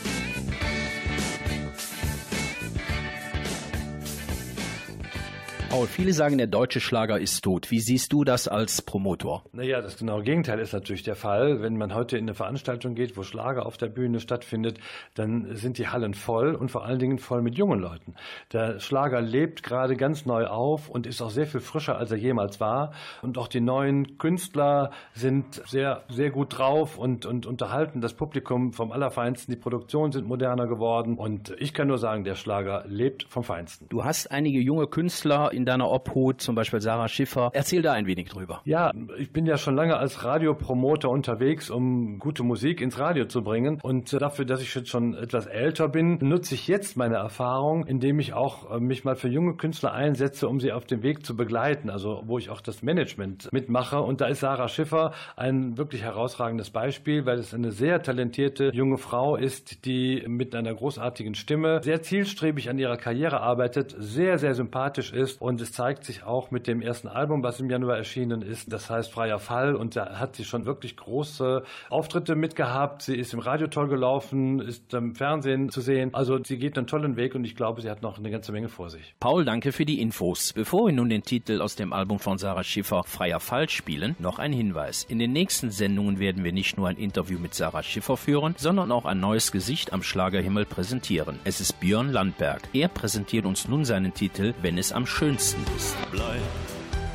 viele 5.98 6.14
sagen, 6.14 6.38
der 6.38 6.46
deutsche 6.46 6.80
Schlager 6.80 7.20
ist 7.20 7.44
tot. 7.44 7.72
Wie 7.72 7.80
siehst 7.80 8.14
du 8.14 8.24
das 8.24 8.48
als 8.48 8.84
Promotor? 8.84 9.44
Naja, 9.52 9.82
das 9.82 9.98
genaue 9.98 10.22
Gegenteil 10.22 10.60
ist 10.60 10.72
natürlich 10.72 11.02
der 11.02 11.16
Fall. 11.16 11.64
Wenn 11.64 11.76
man 11.76 11.96
heute 11.96 12.20
in 12.20 12.26
eine 12.26 12.36
Veranstaltung 12.36 12.94
geht, 12.94 13.18
wo 13.18 13.24
Schlager 13.24 13.66
auf 13.66 13.78
der 13.78 13.88
Bühne 13.88 14.20
stattfindet, 14.20 14.78
dann 15.16 15.56
sind 15.56 15.80
die 15.80 15.88
Hallen 15.88 16.14
voll 16.14 16.54
und 16.54 16.70
vor 16.70 16.86
allen 16.86 17.00
Dingen 17.00 17.18
voll 17.18 17.42
mit 17.42 17.58
jungen 17.58 17.80
Leuten. 17.80 18.14
Der 18.54 18.80
Schlager 18.80 19.22
lebt 19.22 19.64
gerade 19.64 19.96
ganz 19.96 20.28
neu 20.28 20.46
auf 20.46 20.88
und 20.88 21.08
ist 21.08 21.20
auch 21.20 21.32
sehr 21.32 21.48
viel 21.48 21.62
frischer, 21.62 21.98
als 21.98 22.12
er 22.12 22.18
jemals 22.18 22.60
war. 22.60 22.94
Und 23.24 23.40
auch 23.40 23.48
die 23.48 23.62
neuen 23.62 24.20
Künstler 24.20 24.92
sind 25.14 25.64
sehr, 25.66 26.04
sehr 26.10 26.30
gut 26.30 26.60
drauf 26.60 27.00
und, 27.00 27.26
und 27.26 27.48
unterhalten 27.48 28.02
das 28.02 28.14
Publikum 28.14 28.72
vom 28.72 28.92
Allerfeinsten. 28.92 29.52
Die 29.52 29.60
Produktionen 29.60 30.12
sind 30.12 30.28
moderner 30.28 30.68
geworden 30.68 31.18
und 31.18 31.56
ich 31.58 31.74
kann 31.74 31.88
nur 31.88 31.98
sagen, 31.98 32.24
der 32.24 32.36
Schlager 32.36 32.84
lebt 32.86 33.24
vom 33.24 33.44
Feinsten. 33.44 33.90
Du 33.90 34.04
hast 34.04 34.30
einige 34.30 34.60
junge 34.60 34.86
Künstler 34.86 35.52
in 35.52 35.66
deiner 35.66 35.87
Obhut, 35.92 36.42
zum 36.42 36.56
Beispiel 36.56 36.82
Sarah 36.82 37.08
Schiffer. 37.08 37.52
Erzähl 37.54 37.82
da 37.82 37.94
ein 37.94 38.06
wenig 38.06 38.30
drüber. 38.30 38.62
Ja, 38.66 38.92
ich 39.18 39.32
bin 39.32 39.46
ja 39.46 39.58
schon 39.58 39.76
lange 39.76 39.98
als 39.98 40.24
Radiopromoter 40.24 41.10
unterwegs, 41.10 41.70
um 41.70 42.20
gute 42.20 42.44
Musik 42.44 42.82
ins 42.82 43.00
Radio 43.00 43.26
zu 43.26 43.44
bringen. 43.44 43.80
Und 43.82 44.14
dafür, 44.14 44.46
dass 44.46 44.62
ich 44.62 44.74
jetzt 44.74 44.90
schon 44.90 45.14
etwas 45.14 45.46
älter 45.46 45.88
bin, 45.90 46.18
nutze 46.22 46.56
ich 46.56 46.68
jetzt 46.68 46.98
meine 46.98 47.16
Erfahrung, 47.16 47.86
indem 47.86 48.20
ich 48.20 48.34
auch 48.34 48.72
äh, 48.72 48.80
mich 48.80 49.04
mal 49.04 49.16
für 49.16 49.30
junge 49.30 49.56
Künstler 49.56 49.94
einsetze, 49.94 50.48
um 50.48 50.60
sie 50.60 50.72
auf 50.72 50.86
dem 50.86 51.04
Weg 51.04 51.26
zu 51.26 51.36
begleiten. 51.36 51.90
Also 51.90 52.24
wo 52.26 52.38
ich 52.38 52.50
auch 52.50 52.62
das 52.62 52.82
Management 52.82 53.52
mitmache. 53.52 54.02
Und 54.02 54.22
da 54.22 54.28
ist 54.28 54.42
Sarah 54.42 54.68
Schiffer 54.68 55.14
ein 55.36 55.78
wirklich 55.78 56.04
herausragendes 56.04 56.70
Beispiel, 56.70 57.26
weil 57.26 57.40
es 57.40 57.54
eine 57.54 57.72
sehr 57.72 58.02
talentierte 58.02 58.72
junge 58.74 58.98
Frau 58.98 59.36
ist, 59.36 59.86
die 59.86 60.24
mit 60.28 60.56
einer 60.56 60.74
großartigen 60.74 61.36
Stimme 61.36 61.82
sehr 61.84 62.02
zielstrebig 62.02 62.70
an 62.70 62.80
ihrer 62.80 62.98
Karriere 62.98 63.42
arbeitet, 63.42 63.96
sehr, 63.98 64.38
sehr 64.38 64.54
sympathisch 64.54 65.12
ist 65.14 65.42
und 65.42 65.62
es 65.62 65.72
zeigt 65.78 66.06
sich 66.06 66.24
auch 66.24 66.50
mit 66.50 66.66
dem 66.66 66.82
ersten 66.82 67.08
Album, 67.08 67.44
was 67.44 67.60
im 67.60 67.70
Januar 67.70 67.98
erschienen 67.98 68.42
ist. 68.42 68.74
Das 68.74 68.90
heißt 68.90 69.12
Freier 69.12 69.38
Fall 69.38 69.76
und 69.76 69.96
da 69.96 70.18
hat 70.18 70.36
sie 70.36 70.44
schon 70.44 70.66
wirklich 70.66 70.98
große 70.98 71.62
Auftritte 71.92 72.34
mitgehabt. 72.34 73.04
Sie 73.04 73.16
ist 73.16 73.32
im 73.36 73.40
Radio 73.40 73.68
toll 73.68 73.88
gelaufen, 73.88 74.60
ist 74.60 74.92
im 74.96 75.14
Fernsehen 75.14 75.70
zu 75.70 75.82
sehen. 75.82 76.16
Also 76.16 76.44
sie 76.44 76.58
geht 76.58 76.80
einen 76.80 76.88
tollen 76.88 77.16
Weg 77.16 77.36
und 77.36 77.46
ich 77.46 77.56
glaube, 77.56 77.84
sie 77.84 77.92
hat 77.92 78.02
noch 78.02 78.18
eine 78.18 78.32
ganze 78.32 78.52
Menge 78.52 78.70
vor 78.70 78.90
sich. 78.90 79.14
Paul, 79.20 79.46
danke 79.46 79.72
für 79.72 79.86
die 79.86 80.02
Infos. 80.02 80.52
Bevor 80.54 80.88
wir 80.88 80.94
nun 80.94 81.10
den 81.10 81.22
Titel 81.22 81.62
aus 81.62 81.76
dem 81.76 81.94
Album 81.94 82.18
von 82.18 82.40
Sarah 82.40 82.64
Schiffer 82.64 83.04
Freier 83.04 83.40
Fall 83.40 83.70
spielen, 83.70 84.16
noch 84.18 84.40
ein 84.40 84.54
Hinweis. 84.54 85.06
In 85.08 85.20
den 85.20 85.32
nächsten 85.32 85.70
Sendungen 85.70 86.18
werden 86.18 86.44
wir 86.44 86.54
nicht 86.54 86.76
nur 86.78 86.88
ein 86.88 86.98
Interview 86.98 87.38
mit 87.38 87.54
Sarah 87.54 87.84
Schiffer 87.84 88.18
führen, 88.18 88.56
sondern 88.58 88.92
auch 88.92 89.06
ein 89.06 89.20
neues 89.20 89.52
Gesicht 89.52 89.94
am 89.94 90.02
Schlagerhimmel 90.02 90.66
präsentieren. 90.66 91.38
Es 91.44 91.62
ist 91.62 91.80
Björn 91.80 92.12
Landberg. 92.12 92.64
Er 92.74 92.88
präsentiert 92.88 93.46
uns 93.46 93.68
nun 93.68 93.86
seinen 93.86 94.16
Titel 94.16 94.56
Wenn 94.64 94.80
es 94.80 94.92
am 94.92 95.06
schönsten 95.06 95.67
ist. 95.76 95.96
Bleib, 96.12 96.42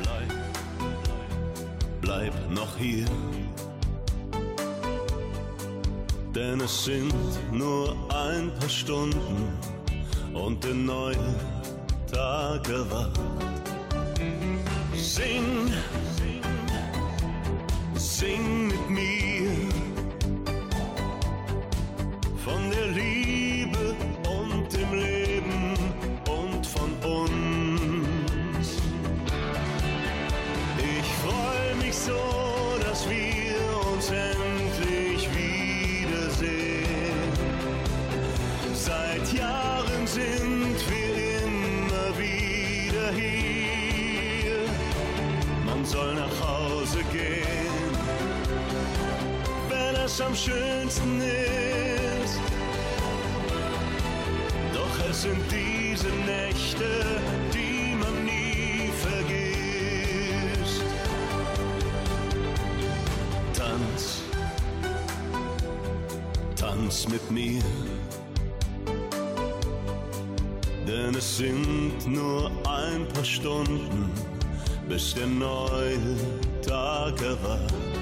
bleib, 0.01 0.31
bleib 2.01 2.33
noch 2.51 2.77
hier. 2.77 3.05
Denn 6.33 6.61
es 6.61 6.85
sind 6.85 7.13
nur 7.51 7.95
ein 8.09 8.51
paar 8.59 8.69
Stunden 8.69 9.47
und 10.33 10.63
der 10.63 10.73
neue 10.73 11.35
Tag 12.11 12.67
erwacht. 12.69 13.19
Sing, 14.95 15.71
sing 17.95 18.67
mit 18.67 18.89
mir 18.89 19.49
von 22.43 22.71
der 22.71 22.87
Liebe 22.87 23.22
soll 46.03 46.15
nach 46.15 46.47
Hause 46.47 46.99
gehen, 47.11 47.91
wenn 49.69 49.95
es 50.03 50.19
am 50.19 50.35
schönsten 50.35 51.21
ist. 51.21 52.39
Doch 54.73 55.09
es 55.09 55.21
sind 55.21 55.43
diese 55.49 56.09
Nächte, 56.25 56.89
die 57.53 57.95
man 58.01 58.15
nie 58.25 58.91
vergisst. 59.05 60.83
Tanz, 63.53 64.23
tanz 66.59 67.07
mit 67.07 67.31
mir. 67.31 67.63
Denn 70.85 71.15
es 71.15 71.37
sind 71.37 71.95
nur 72.05 72.51
ein 72.67 73.07
paar 73.13 73.23
Stunden, 73.23 74.11
bis 74.87 75.13
der 75.13 75.27
neue 75.27 75.99
Tag 76.61 77.21
erwacht. 77.21 77.92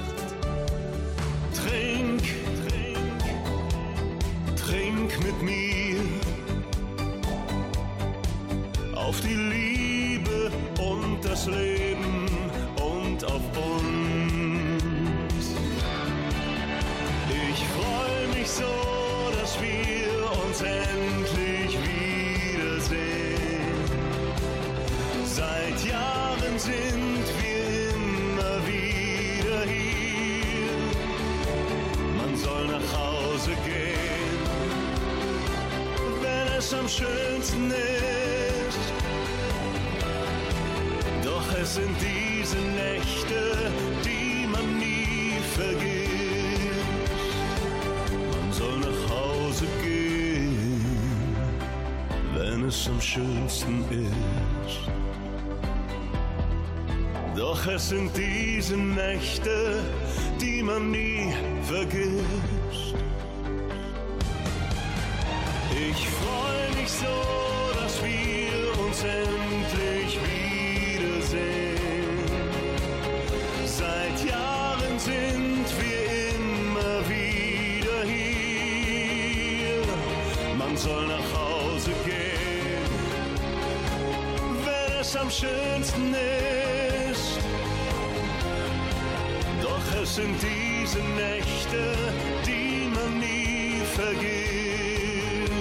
Schönsten 53.14 53.84
ist. 53.92 54.80
Doch 57.36 57.68
es 57.68 57.90
sind 57.90 58.12
diese 58.16 58.78
Nächte, 58.78 59.84
die 60.40 60.64
man 60.64 60.92
nie 60.92 61.34
vergisst. 61.64 62.96
Ich 65.90 66.08
freue 66.22 66.70
mich 66.80 66.90
so, 66.90 67.18
dass 67.82 68.02
wir 68.02 68.86
uns 68.86 69.04
endlich 69.04 70.12
wiedersehen. 70.32 71.42
Seit 73.66 74.18
Jahren 74.30 75.00
sind 75.00 75.66
wir 75.82 76.02
immer 76.36 77.00
wieder 77.10 78.00
hier. 78.06 79.82
Man 80.58 80.78
soll 80.78 81.08
nach 81.08 81.21
es 85.12 85.18
am 85.18 85.30
schönsten 85.30 86.14
ist. 87.12 87.40
Doch 89.62 90.02
es 90.02 90.16
sind 90.16 90.36
diese 90.42 91.00
Nächte, 91.00 91.96
die 92.46 92.88
man 92.96 93.20
nie 93.20 93.82
vergisst. 93.94 95.52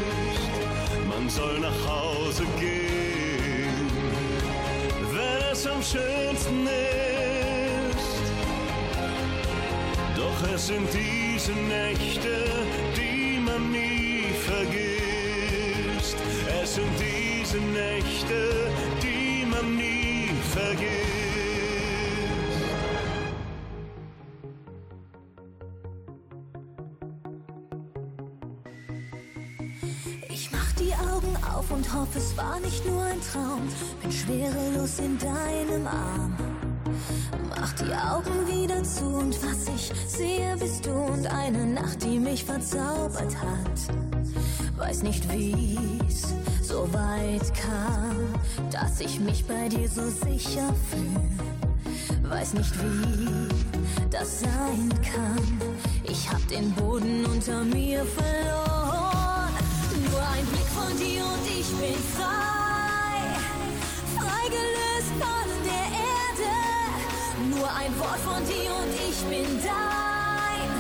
Man 1.09 1.29
soll 1.29 1.59
nach 1.59 1.81
Hause 1.89 2.45
gehen, 2.59 3.91
wenn 5.13 5.53
es 5.53 5.67
am 5.67 5.83
schönsten 5.83 6.67
ist. 6.67 8.23
Doch 10.17 10.55
es 10.55 10.67
sind 10.69 10.89
diese 10.93 11.53
Nächte, 11.53 12.45
die 12.97 13.41
man 13.41 13.73
nie 13.73 14.33
vergisst. 14.47 16.17
Es 16.63 16.75
sind 16.77 16.93
diese 16.99 17.59
Nächte, 17.59 18.71
die 18.87 18.90
nie 19.63 20.29
vergisst. 20.53 21.21
Ich 30.29 30.51
mach 30.53 30.73
die 30.73 30.93
Augen 30.95 31.37
auf 31.55 31.71
und 31.71 31.93
hoffe, 31.95 32.19
es 32.19 32.37
war 32.37 32.59
nicht 32.61 32.87
nur 32.87 33.03
ein 33.03 33.21
Traum. 33.33 33.69
Bin 34.03 34.13
schwerelos 34.13 34.99
in 34.99 35.19
deinem 35.19 35.87
Arm. 35.87 36.37
Mach 37.49 37.73
die 37.75 37.93
Augen 37.93 38.47
wieder 38.47 38.83
zu 38.83 39.05
und 39.05 39.37
was 39.43 39.69
ich 39.69 39.93
sehe, 40.09 40.57
bist 40.59 40.87
du 40.87 40.93
und 40.93 41.27
eine 41.27 41.67
Nacht, 41.67 42.03
die 42.03 42.19
mich 42.19 42.45
verzaubert 42.45 43.37
hat. 43.37 43.95
Weiß 44.77 45.03
nicht, 45.03 45.31
wie's 45.31 46.35
so 46.63 46.89
weit 46.93 47.53
kam, 47.55 48.17
dass 48.71 49.01
ich 49.01 49.21
mich 49.21 49.45
bei 49.47 49.69
dir 49.69 49.89
so 49.89 50.09
sicher 50.09 50.75
fühle. 50.91 52.29
Weiß 52.29 52.55
nicht, 52.55 52.73
wie 52.81 53.49
das 54.11 54.41
sein 54.41 54.89
kann. 55.03 55.61
Ich 56.05 56.31
hab 56.31 56.47
den 56.49 56.73
Boden 56.75 57.27
unter 57.27 57.65
mir 57.65 58.05
verloren. 58.05 59.53
Nur 60.11 60.23
ein 60.35 60.47
Blick 60.47 60.69
von 60.79 60.97
dir 60.97 61.25
und 61.25 61.47
ich 61.47 61.67
bin 61.81 61.99
frei. 62.15 63.37
Freigelöst 64.17 65.15
von 65.19 65.49
der 65.65 65.87
Erde. 66.15 66.53
Nur 67.51 67.69
ein 67.75 67.99
Wort 67.99 68.21
von 68.21 68.43
dir 68.45 68.71
und 68.83 68.93
ich 69.09 69.19
bin 69.25 69.61
dein. 69.63 70.71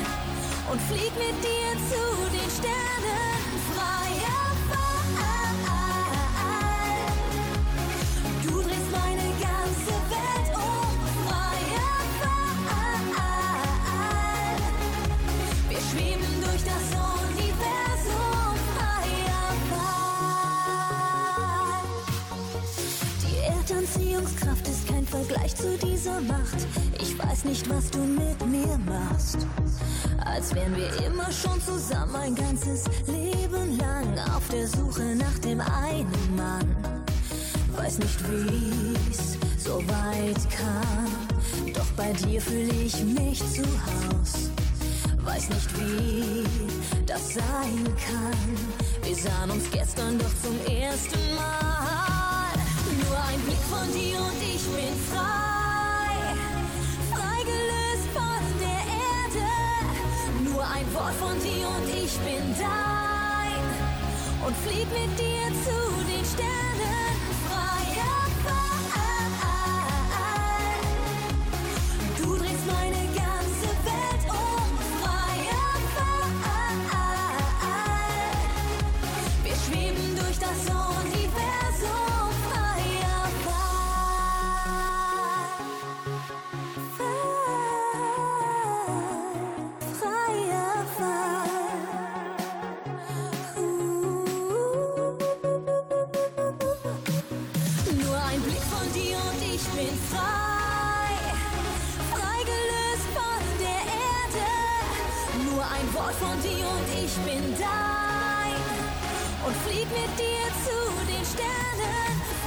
Und 0.70 0.80
flieg 0.82 1.12
mit 1.18 1.36
dir 1.42 1.70
zu 1.88 1.89
Dieser 26.00 26.20
Macht. 26.22 26.66
Ich 26.98 27.18
weiß 27.18 27.44
nicht, 27.44 27.68
was 27.68 27.90
du 27.90 27.98
mit 27.98 28.46
mir 28.46 28.78
machst. 28.86 29.46
Als 30.24 30.54
wären 30.54 30.74
wir 30.74 30.90
immer 31.04 31.30
schon 31.30 31.60
zusammen 31.60 32.16
ein 32.16 32.34
ganzes 32.34 32.84
Leben 33.06 33.76
lang 33.76 34.18
auf 34.34 34.48
der 34.48 34.66
Suche 34.66 35.14
nach 35.16 35.38
dem 35.40 35.60
einen 35.60 36.36
Mann. 36.36 36.74
Weiß 37.76 37.98
nicht, 37.98 38.18
wie's 38.30 39.36
so 39.62 39.76
weit 39.88 40.40
kam. 40.48 41.74
Doch 41.74 41.90
bei 41.98 42.14
dir 42.14 42.40
fühle 42.40 42.72
ich 42.72 42.96
mich 43.04 43.40
zu 43.52 43.62
Haus. 43.62 44.48
Weiß 45.22 45.50
nicht, 45.50 45.78
wie 45.78 46.44
das 47.04 47.34
sein 47.34 47.84
kann. 48.08 49.02
Wir 49.02 49.16
sahen 49.16 49.50
uns 49.50 49.70
gestern 49.70 50.18
doch 50.18 50.32
zum 50.42 50.74
ersten 50.74 51.34
Mal. 51.34 52.54
Nur 53.06 53.18
ein 53.28 53.40
Blick 53.40 53.62
von 53.68 53.92
dir 53.92 54.18
und 54.18 54.40
ich 54.42 54.62
bin 54.62 54.96
frei. 55.12 55.49
Wort 61.10 61.14
von 61.14 61.40
dir 61.40 61.66
und 61.68 61.88
ich 61.88 62.16
bin 62.18 62.54
dein. 62.58 64.46
Und 64.46 64.56
flieg 64.56 64.86
mit 64.90 65.18
dir 65.18 65.46
zu 65.64 66.04
den 66.06 66.24
Sternen. 66.24 67.09
Und 109.50 109.56
flieg 109.62 109.88
mit 109.90 110.18
dir 110.18 110.46
zu 110.64 110.76
den 111.10 111.24
Sternen. 111.24 112.39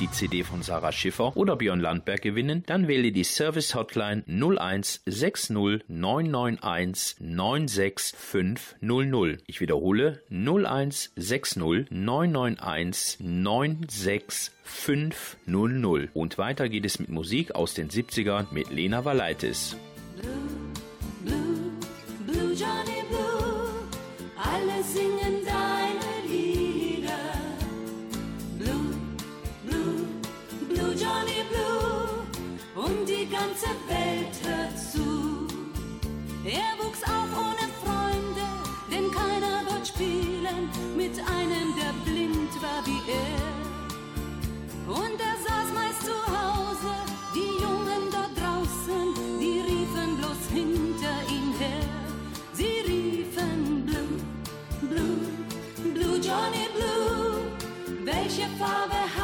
Die 0.00 0.10
CD 0.10 0.42
von 0.44 0.62
Sarah 0.62 0.92
Schiffer 0.92 1.36
oder 1.36 1.56
Björn 1.56 1.80
Landberg 1.80 2.22
gewinnen? 2.22 2.62
Dann 2.66 2.88
wähle 2.88 3.12
die 3.12 3.24
Service 3.24 3.74
Hotline 3.74 4.22
01 4.26 5.02
60 5.06 5.84
991 5.88 7.16
96500. 7.20 9.42
Ich 9.46 9.60
wiederhole 9.60 10.22
01 10.30 11.12
60 11.16 11.90
991 11.90 13.18
96500. 13.20 16.08
Und 16.14 16.38
weiter 16.38 16.68
geht 16.68 16.84
es 16.84 17.00
mit 17.00 17.08
Musik 17.08 17.54
aus 17.54 17.72
den 17.74 17.88
70ern 17.88 18.46
mit 18.52 18.70
Lena 18.70 19.04
Valaitis. 19.04 19.76
Blue 21.24 21.72
Johnny 22.52 23.02
Blue, 23.08 23.88
alle 24.36 24.82
singen 24.84 25.44
deine 25.44 25.87
und 32.78 33.08
die 33.08 33.26
ganze 33.26 33.70
Welt 33.88 34.34
hört 34.46 34.78
zu. 34.78 35.46
Er 36.44 36.72
wuchs 36.80 37.02
auf 37.02 37.30
ohne 37.46 37.66
Freunde, 37.82 38.46
denn 38.90 39.10
keiner 39.10 39.56
wird 39.68 39.88
spielen 39.88 40.70
mit 40.96 41.18
einem, 41.18 41.74
der 41.78 41.92
blind 42.04 42.52
war 42.62 42.80
wie 42.86 43.02
er. 43.10 43.48
Und 44.86 45.18
er 45.30 45.36
saß 45.46 45.68
meist 45.74 46.02
zu 46.06 46.16
Hause, 46.38 46.92
die 47.34 47.52
Jungen 47.62 48.04
dort 48.12 48.34
draußen, 48.40 49.14
die 49.40 49.60
riefen 49.68 50.16
bloß 50.18 50.42
hinter 50.52 51.16
ihm 51.36 51.52
her. 51.58 51.88
Sie 52.52 52.74
riefen 52.86 53.84
Blue, 53.86 54.16
Blue, 54.88 55.92
Blue 55.94 56.16
Johnny 56.16 56.66
Blue. 56.76 57.42
Welche 58.04 58.46
Farbe 58.58 58.94
hat 58.94 59.17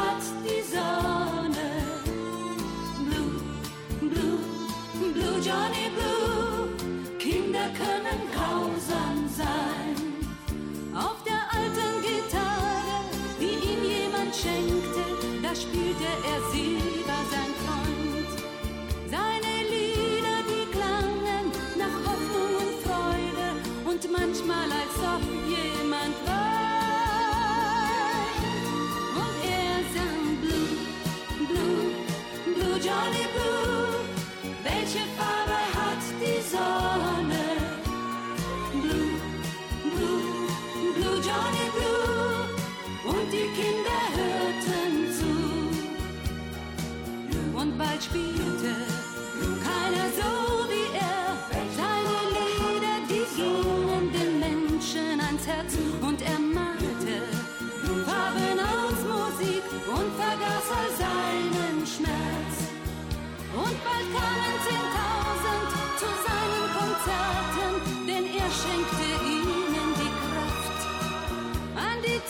Blue 5.45 6.04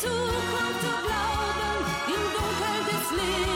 Zukunft 0.06 0.82
zu 0.82 0.92
glauben, 1.06 1.80
im 2.14 2.24
Dunkel 2.36 2.78
des 2.90 3.08
Lebens, 3.18 3.55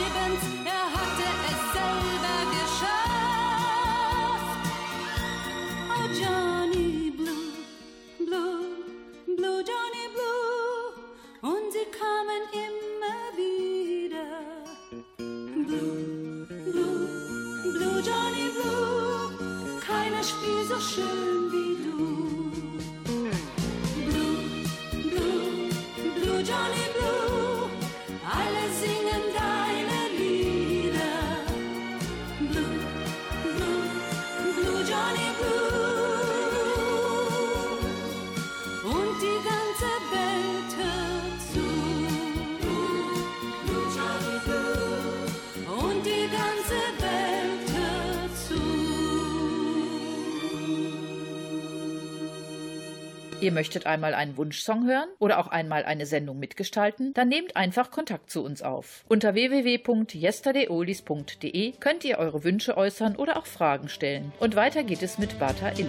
Ihr 53.40 53.52
möchtet 53.52 53.86
einmal 53.86 54.12
einen 54.12 54.36
Wunschsong 54.36 54.86
hören 54.86 55.08
oder 55.18 55.38
auch 55.38 55.46
einmal 55.46 55.84
eine 55.84 56.04
Sendung 56.04 56.38
mitgestalten? 56.38 57.14
Dann 57.14 57.28
nehmt 57.28 57.56
einfach 57.56 57.90
Kontakt 57.90 58.30
zu 58.30 58.44
uns 58.44 58.60
auf. 58.60 59.02
Unter 59.08 59.32
www.yesterdayoldies.de 59.32 61.72
könnt 61.80 62.04
ihr 62.04 62.18
eure 62.18 62.44
Wünsche 62.44 62.76
äußern 62.76 63.16
oder 63.16 63.38
auch 63.38 63.46
Fragen 63.46 63.88
stellen. 63.88 64.34
Und 64.40 64.56
weiter 64.56 64.82
geht 64.82 65.02
es 65.02 65.16
mit 65.16 65.38
Bata 65.38 65.70
Illich. 65.70 65.88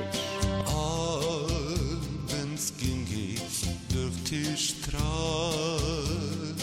Abends 0.66 2.74
ging 2.78 3.06
ich 3.12 3.66
durch 3.94 4.24
die 4.30 4.56
Straßen 4.56 6.56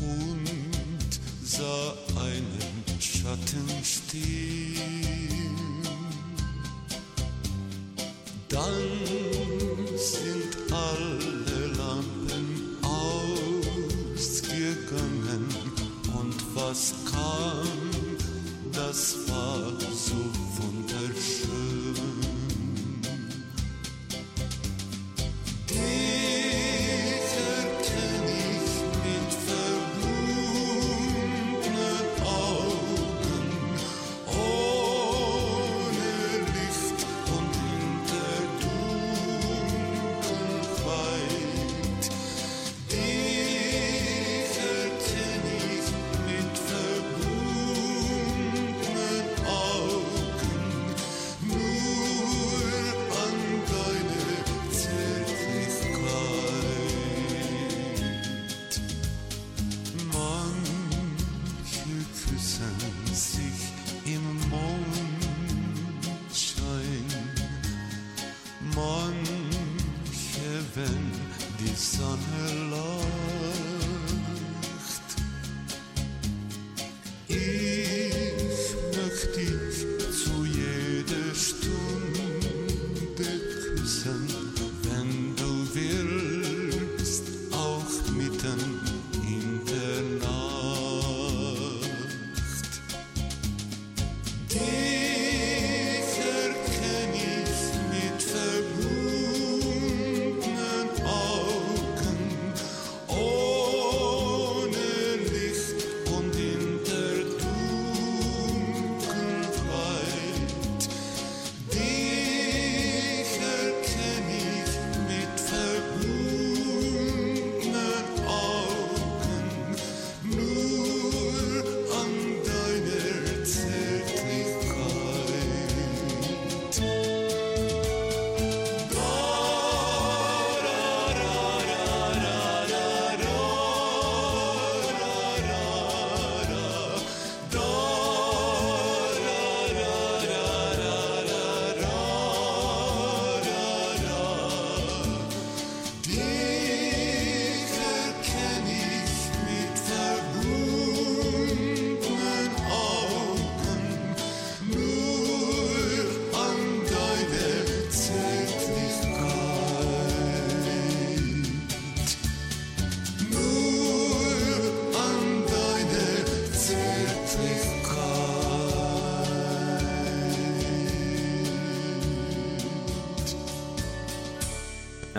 und 0.00 1.20
sah 1.44 1.92
einen 2.18 2.82
Schatten 2.98 3.68
stehen. 3.84 4.45
Kam, 17.36 18.18
das 18.72 19.16
war 19.28 19.58
so 19.92 20.45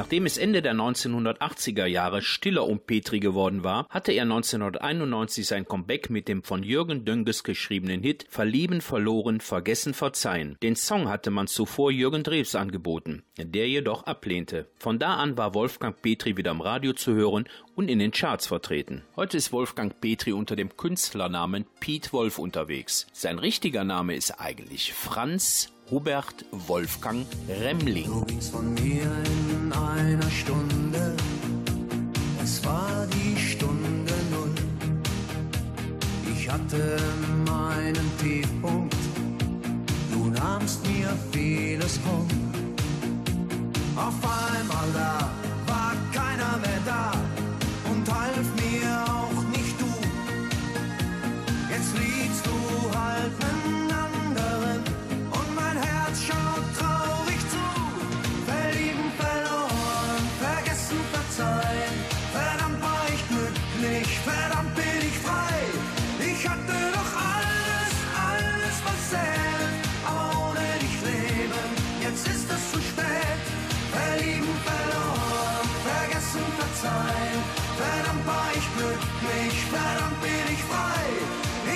Nachdem 0.07 0.25
es 0.25 0.37
Ende 0.37 0.61
der 0.61 0.73
1980er 0.73 1.85
Jahre 1.85 2.21
stiller 2.21 2.65
um 2.65 2.79
Petri 2.79 3.19
geworden 3.19 3.65
war, 3.65 3.89
hatte 3.89 4.13
er 4.13 4.23
1991 4.23 5.45
sein 5.45 5.67
Comeback 5.67 6.09
mit 6.09 6.29
dem 6.29 6.43
von 6.43 6.63
Jürgen 6.63 7.03
Dönges 7.03 7.43
geschriebenen 7.43 8.01
Hit 8.01 8.25
Verlieben, 8.29 8.79
verloren, 8.79 9.41
vergessen, 9.41 9.93
verzeihen. 9.93 10.55
Den 10.63 10.77
Song 10.77 11.09
hatte 11.09 11.29
man 11.29 11.47
zuvor 11.47 11.91
Jürgen 11.91 12.23
Drews 12.23 12.55
angeboten, 12.55 13.23
der 13.37 13.67
jedoch 13.67 14.03
ablehnte. 14.03 14.69
Von 14.79 14.97
da 14.97 15.15
an 15.15 15.37
war 15.37 15.53
Wolfgang 15.53 16.01
Petri 16.01 16.37
wieder 16.37 16.51
im 16.51 16.61
Radio 16.61 16.93
zu 16.93 17.13
hören 17.13 17.43
und 17.75 17.89
in 17.89 17.99
den 17.99 18.11
Charts 18.11 18.47
vertreten. 18.47 19.03
Heute 19.17 19.35
ist 19.35 19.51
Wolfgang 19.51 19.99
Petri 19.99 20.31
unter 20.31 20.55
dem 20.55 20.77
Künstlernamen 20.77 21.65
Pete 21.81 22.13
Wolf 22.13 22.39
unterwegs. 22.39 23.07
Sein 23.11 23.39
richtiger 23.39 23.83
Name 23.83 24.15
ist 24.15 24.39
eigentlich 24.39 24.93
Franz 24.93 25.73
Hubert 25.89 26.43
Wolfgang 26.51 27.25
Remling. 27.47 28.05
Du 28.07 28.25
gingst 28.25 28.51
von 28.51 28.73
mir 28.73 29.03
in 29.03 29.71
einer 29.71 30.29
Stunde, 30.29 31.15
es 32.43 32.63
war 32.65 33.07
die 33.07 33.39
Stunde 33.39 34.13
Null. 34.29 34.53
Ich 36.33 36.49
hatte 36.49 36.97
meinen 37.45 38.11
Tiefpunkt, 38.17 38.97
du 40.11 40.25
nahmst 40.25 40.85
mir 40.85 41.07
vieles 41.31 41.99
rum. 42.05 42.27
Auf 43.95 44.15
einmal 44.23 44.87
da 44.93 45.31
war 45.67 45.93
keiner 46.11 46.57
mehr 46.57 46.81
da 46.85 47.13
glücklich, 78.97 79.53
verdammt 79.71 80.21
bin 80.21 80.45
ich 80.53 80.63
frei. 80.63 81.05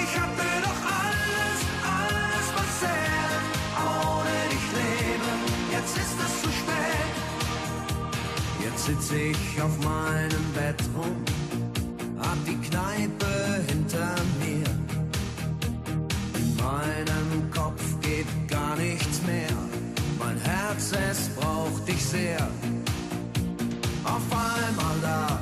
Ich 0.02 0.12
hatte 0.20 0.48
doch 0.68 0.82
alles, 1.02 1.60
alles 2.00 2.46
was 2.56 2.70
zählt, 2.82 3.44
ohne 3.78 4.36
dich 4.54 4.68
leben. 4.82 5.38
Jetzt 5.72 5.98
ist 5.98 6.18
es 6.26 6.42
zu 6.42 6.50
spät. 6.60 7.12
Jetzt 8.64 8.86
sitze 8.86 9.16
ich 9.16 9.62
auf 9.62 9.78
meinem 9.84 10.46
Bett 10.54 10.82
rum, 10.96 11.16
hab 12.20 12.38
die 12.46 12.60
Kneipe 12.68 13.64
hinter 13.68 14.16
mir. 14.40 14.70
In 16.40 16.56
meinem 16.56 17.52
Kopf 17.52 17.84
geht 18.02 18.28
gar 18.48 18.76
nichts 18.76 19.22
mehr. 19.26 19.58
Mein 20.20 20.38
Herz, 20.38 20.92
es 20.92 21.30
braucht 21.30 21.88
dich 21.88 22.04
sehr. 22.04 22.48
Auf 24.04 24.28
einmal 24.32 25.00
da 25.02 25.41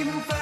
Verlieben, 0.00 0.39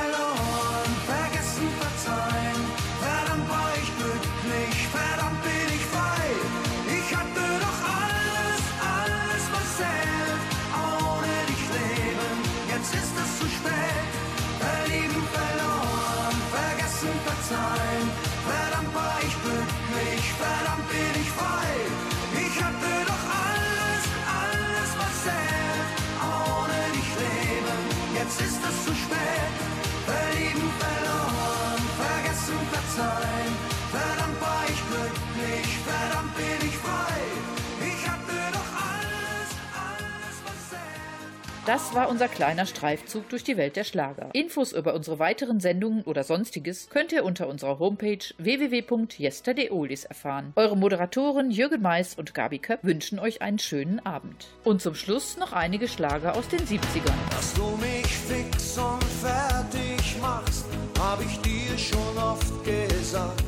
Das 41.69 41.95
war 41.95 42.09
unser 42.09 42.29
kleiner 42.29 42.65
Streifzug 42.65 43.29
durch 43.29 43.45
die 43.45 43.59
Welt 43.59 43.77
der 43.77 43.85
Schlager. 43.85 44.31
Infos 44.33 44.73
über 44.73 44.95
unsere 44.95 45.19
weiteren 45.19 45.61
Sendungen 45.61 46.03
oder 46.05 46.25
sonstiges 46.25 46.89
könnt 46.89 47.13
ihr 47.13 47.27
unter 47.27 47.47
unserer 47.47 47.79
Homepage 47.79 48.25
www.yesterdayoldis 48.39 50.07
erfahren. 50.07 50.55
Eure 50.57 50.79
Moderatoren 50.79 51.51
Jürgen 51.51 51.83
Mais 51.83 52.15
und 52.15 52.33
Gabi 52.33 52.59
Köpp 52.59 52.85
wünschen 52.85 53.19
euch 53.19 53.43
einen 53.43 53.59
schönen 53.59 54.01
Abend. 54.07 54.47
Und 54.65 54.81
zum 54.81 54.95
Schluss 54.95 55.37
noch 55.37 55.53
einige 55.53 55.89
Schlager 55.89 56.37
aus 56.37 56.49
den 56.49 56.61
70ern. 56.61 57.13
Dass 57.33 57.53
du 57.53 57.67
mich 57.77 58.07
fix 58.07 58.79
und 58.79 59.05
fertig 59.05 60.17
machst, 60.23 60.65
hab 60.99 61.21
ich 61.21 61.39
dir 61.41 61.77
schon 61.77 62.17
oft 62.17 62.65
gesagt. 62.65 63.45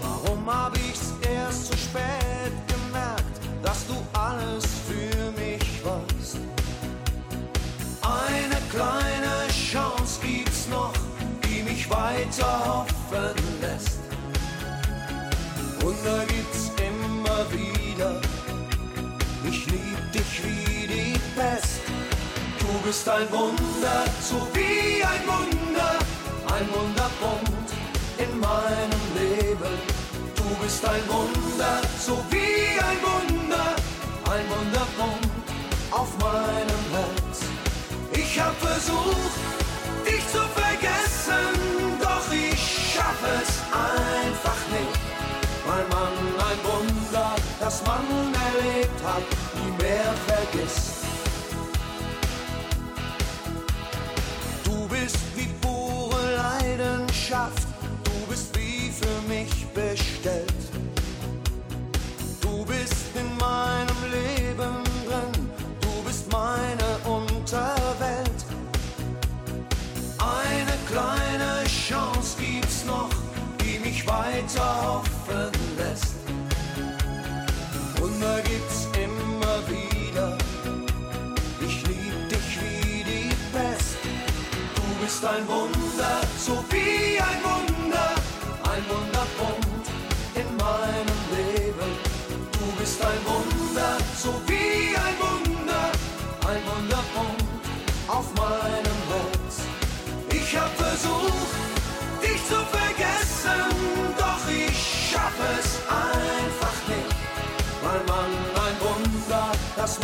Warum 0.00 0.46
hab 0.46 0.76
ich's 0.76 1.12
erst 1.28 1.72
zu 1.72 1.76
spät 1.76 2.52
gemerkt, 2.68 3.40
dass 3.64 3.84
du 3.88 3.94
alles 4.12 4.81
kleine 8.72 9.48
Chance 9.52 10.18
gibt's 10.22 10.66
noch, 10.68 10.94
die 11.44 11.62
mich 11.62 11.88
weiter 11.90 12.52
hoffen 12.66 13.36
lässt. 13.60 14.00
Wunder 15.80 16.24
gibt's 16.26 16.70
immer 16.88 17.40
wieder, 17.52 18.20
ich 19.44 19.66
lieb 19.66 20.00
dich 20.12 20.32
wie 20.44 20.86
die 20.86 21.20
Pest. 21.36 21.82
Du 22.60 22.68
bist 22.86 23.06
ein 23.08 23.30
Wunder, 23.30 23.98
so 24.20 24.36
wie 24.54 25.04
ein 25.04 25.22
Wunder, 25.32 25.92
ein 26.54 26.66
Wunderpunkt 26.76 27.70
in 28.24 28.40
meinem 28.40 29.02
Leben. 29.18 29.74
Du 30.34 30.44
bist 30.62 30.82
ein 30.84 31.04
Wunder, 31.08 31.74
so 31.98 32.24
wie 32.30 32.80
ein 32.88 32.98
Wunder, 33.10 33.76
ein 34.32 34.44
Wunderpunkt 34.48 35.28
auf 35.90 36.08
meinem. 36.18 36.71
Ich 38.34 38.40
hab 38.40 38.56
versucht, 38.58 39.36
dich 40.06 40.26
zu 40.28 40.38
vergessen, 40.38 41.98
doch 42.00 42.32
ich 42.32 42.94
schaff 42.94 43.20
es 43.42 43.60
einfach 43.70 44.56
nicht. 44.70 44.98
Weil 45.66 45.84
man 45.90 46.14
ein 46.48 46.58
Wunder, 46.64 47.34
das 47.60 47.82
man 47.84 48.06
erlebt 48.32 49.04
hat, 49.04 49.22
nie 49.54 49.82
mehr 49.82 50.14
vergisst. 50.26 50.91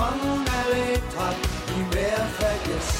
Das 0.08 0.22
man 0.22 0.46
erlebt 0.46 1.12
hat, 1.18 1.36
nie 1.76 1.84
mehr 1.94 2.26
vergisst. 2.38 2.98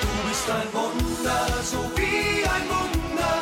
Du 0.00 0.28
bist 0.28 0.50
ein 0.50 0.68
Wunder, 0.72 1.46
so 1.62 1.78
wie 1.96 2.44
ein 2.44 2.68
Wunder, 2.68 3.34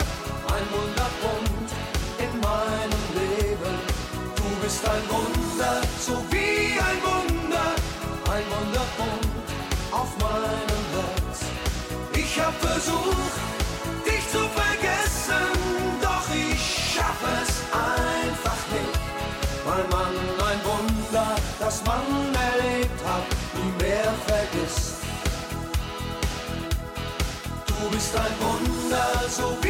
ein 0.54 0.66
Wunderpunkt 0.72 1.70
in 2.18 2.40
meinem 2.40 3.02
Leben. 3.14 3.78
Du 4.36 4.44
bist 4.62 4.84
ein 4.88 5.02
Wunder, 5.08 5.21
Ich 12.34 12.40
hab 12.40 12.54
versucht, 12.62 13.34
dich 14.06 14.26
zu 14.30 14.38
vergessen, 14.38 15.52
doch 16.00 16.24
ich 16.34 16.94
schaff 16.94 17.20
es 17.42 17.60
einfach 17.76 18.62
nicht, 18.72 18.98
weil 19.66 19.84
man 19.90 20.14
ein 20.48 20.60
Wunder, 20.64 21.36
das 21.60 21.84
man 21.84 22.00
erlebt 22.34 23.00
hat, 23.04 23.26
nie 23.54 23.84
mehr 23.84 24.14
vergisst. 24.26 25.02
Du 27.66 27.90
bist 27.90 28.16
ein 28.16 28.34
Wunder, 28.40 29.28
so 29.28 29.61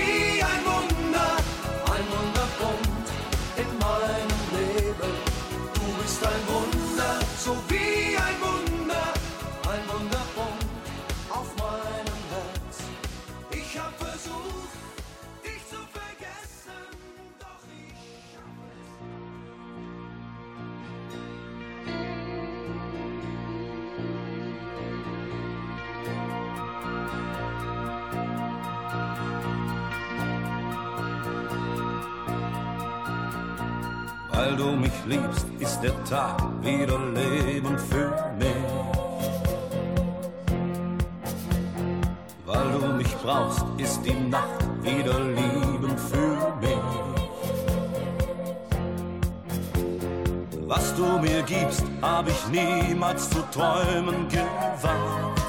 liebst, 35.06 35.46
ist 35.58 35.80
der 35.80 36.04
Tag 36.04 36.40
wieder 36.62 36.98
Leben 36.98 37.78
für 37.78 38.12
mich. 38.38 38.48
Weil 42.46 42.72
du 42.72 42.86
mich 42.94 43.14
brauchst, 43.22 43.64
ist 43.78 44.00
die 44.04 44.14
Nacht 44.28 44.64
wieder 44.82 45.18
Lieben 45.20 45.96
für 45.98 46.54
mich. 46.60 47.12
Was 50.66 50.94
du 50.94 51.18
mir 51.18 51.42
gibst, 51.42 51.84
hab 52.00 52.26
ich 52.28 52.48
niemals 52.48 53.28
zu 53.28 53.42
träumen 53.50 54.28
gewagt. 54.28 55.42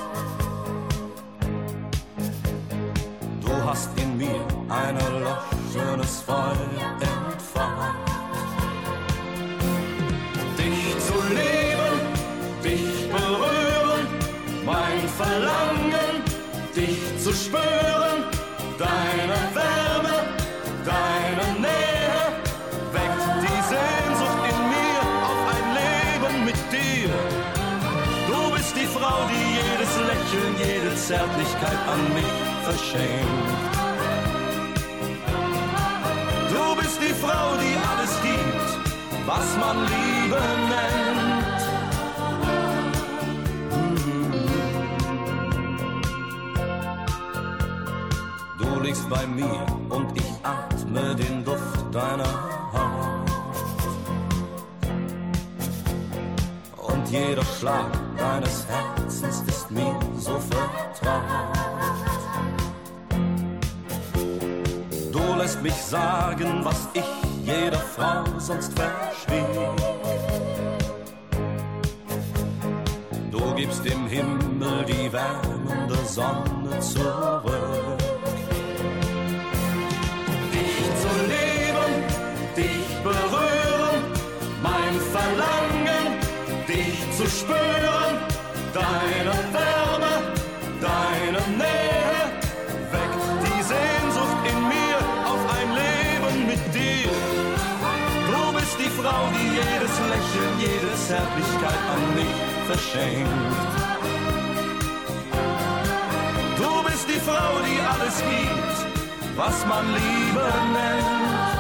Du 3.42 3.54
hast 3.66 3.90
in 3.98 4.18
mir 4.18 4.42
ein 4.70 4.98
erloschenes 4.98 6.22
Feuer 6.22 6.58
entfacht. 7.00 8.03
Lieben, 11.40 11.98
dich 12.64 13.10
berühren, 13.12 14.08
mein 14.66 15.02
Verlangen, 15.18 16.14
dich 16.76 17.00
zu 17.24 17.32
spüren, 17.34 18.20
deine 18.78 19.38
Wärme, 19.58 20.18
deine 20.86 21.48
Nähe, 21.60 22.22
weckt 22.96 23.28
die 23.44 23.62
Sehnsucht 23.74 24.42
in 24.52 24.60
mir 24.74 25.02
auf 25.30 25.42
ein 25.56 25.68
Leben 25.80 26.46
mit 26.46 26.60
dir. 26.72 27.14
Du 28.28 28.56
bist 28.56 28.76
die 28.76 28.88
Frau, 28.88 29.20
die 29.32 29.46
jedes 29.60 29.94
Lächeln, 30.10 30.54
jede 30.60 30.96
Zärtlichkeit 30.96 31.80
an 31.94 32.02
mich 32.14 32.34
verschenkt. 32.64 33.73
Was 39.34 39.58
man 39.58 39.78
Liebe 39.94 40.42
nennt. 40.72 41.62
Du 48.60 48.70
liegst 48.82 49.10
bei 49.10 49.26
mir 49.26 49.66
und 49.90 50.08
ich 50.16 50.32
atme 50.44 51.16
den 51.16 51.44
Duft 51.44 51.82
deiner 51.92 52.34
Haut. 52.74 53.30
Und 56.90 57.04
jeder 57.10 57.46
Schlag 57.60 57.92
deines 58.18 58.68
Herzens 58.68 59.42
ist 59.48 59.72
mir 59.72 59.96
so 60.16 60.36
vertraut. 60.52 61.24
Du 65.12 65.26
lässt 65.40 65.62
mich 65.62 65.76
sagen, 65.76 66.64
was 66.64 66.88
ich 66.94 67.33
jeder 67.54 67.80
Frau 67.80 68.24
sonst 68.40 68.72
verschwieg. 68.78 69.46
Du 73.32 73.54
gibst 73.56 73.84
dem 73.86 74.08
Himmel 74.08 74.86
die 74.86 75.12
wärmende 75.12 75.98
Sonne 76.06 76.80
zurück. 76.80 77.93
Verschenkt. 102.74 103.30
Du 106.58 106.84
bist 106.84 107.08
die 107.08 107.20
Frau, 107.20 107.52
die 107.68 107.80
alles 107.94 108.18
gibt, 108.34 109.38
was 109.38 109.66
man 109.66 109.86
Liebe 109.94 110.46
nennt. 110.74 111.53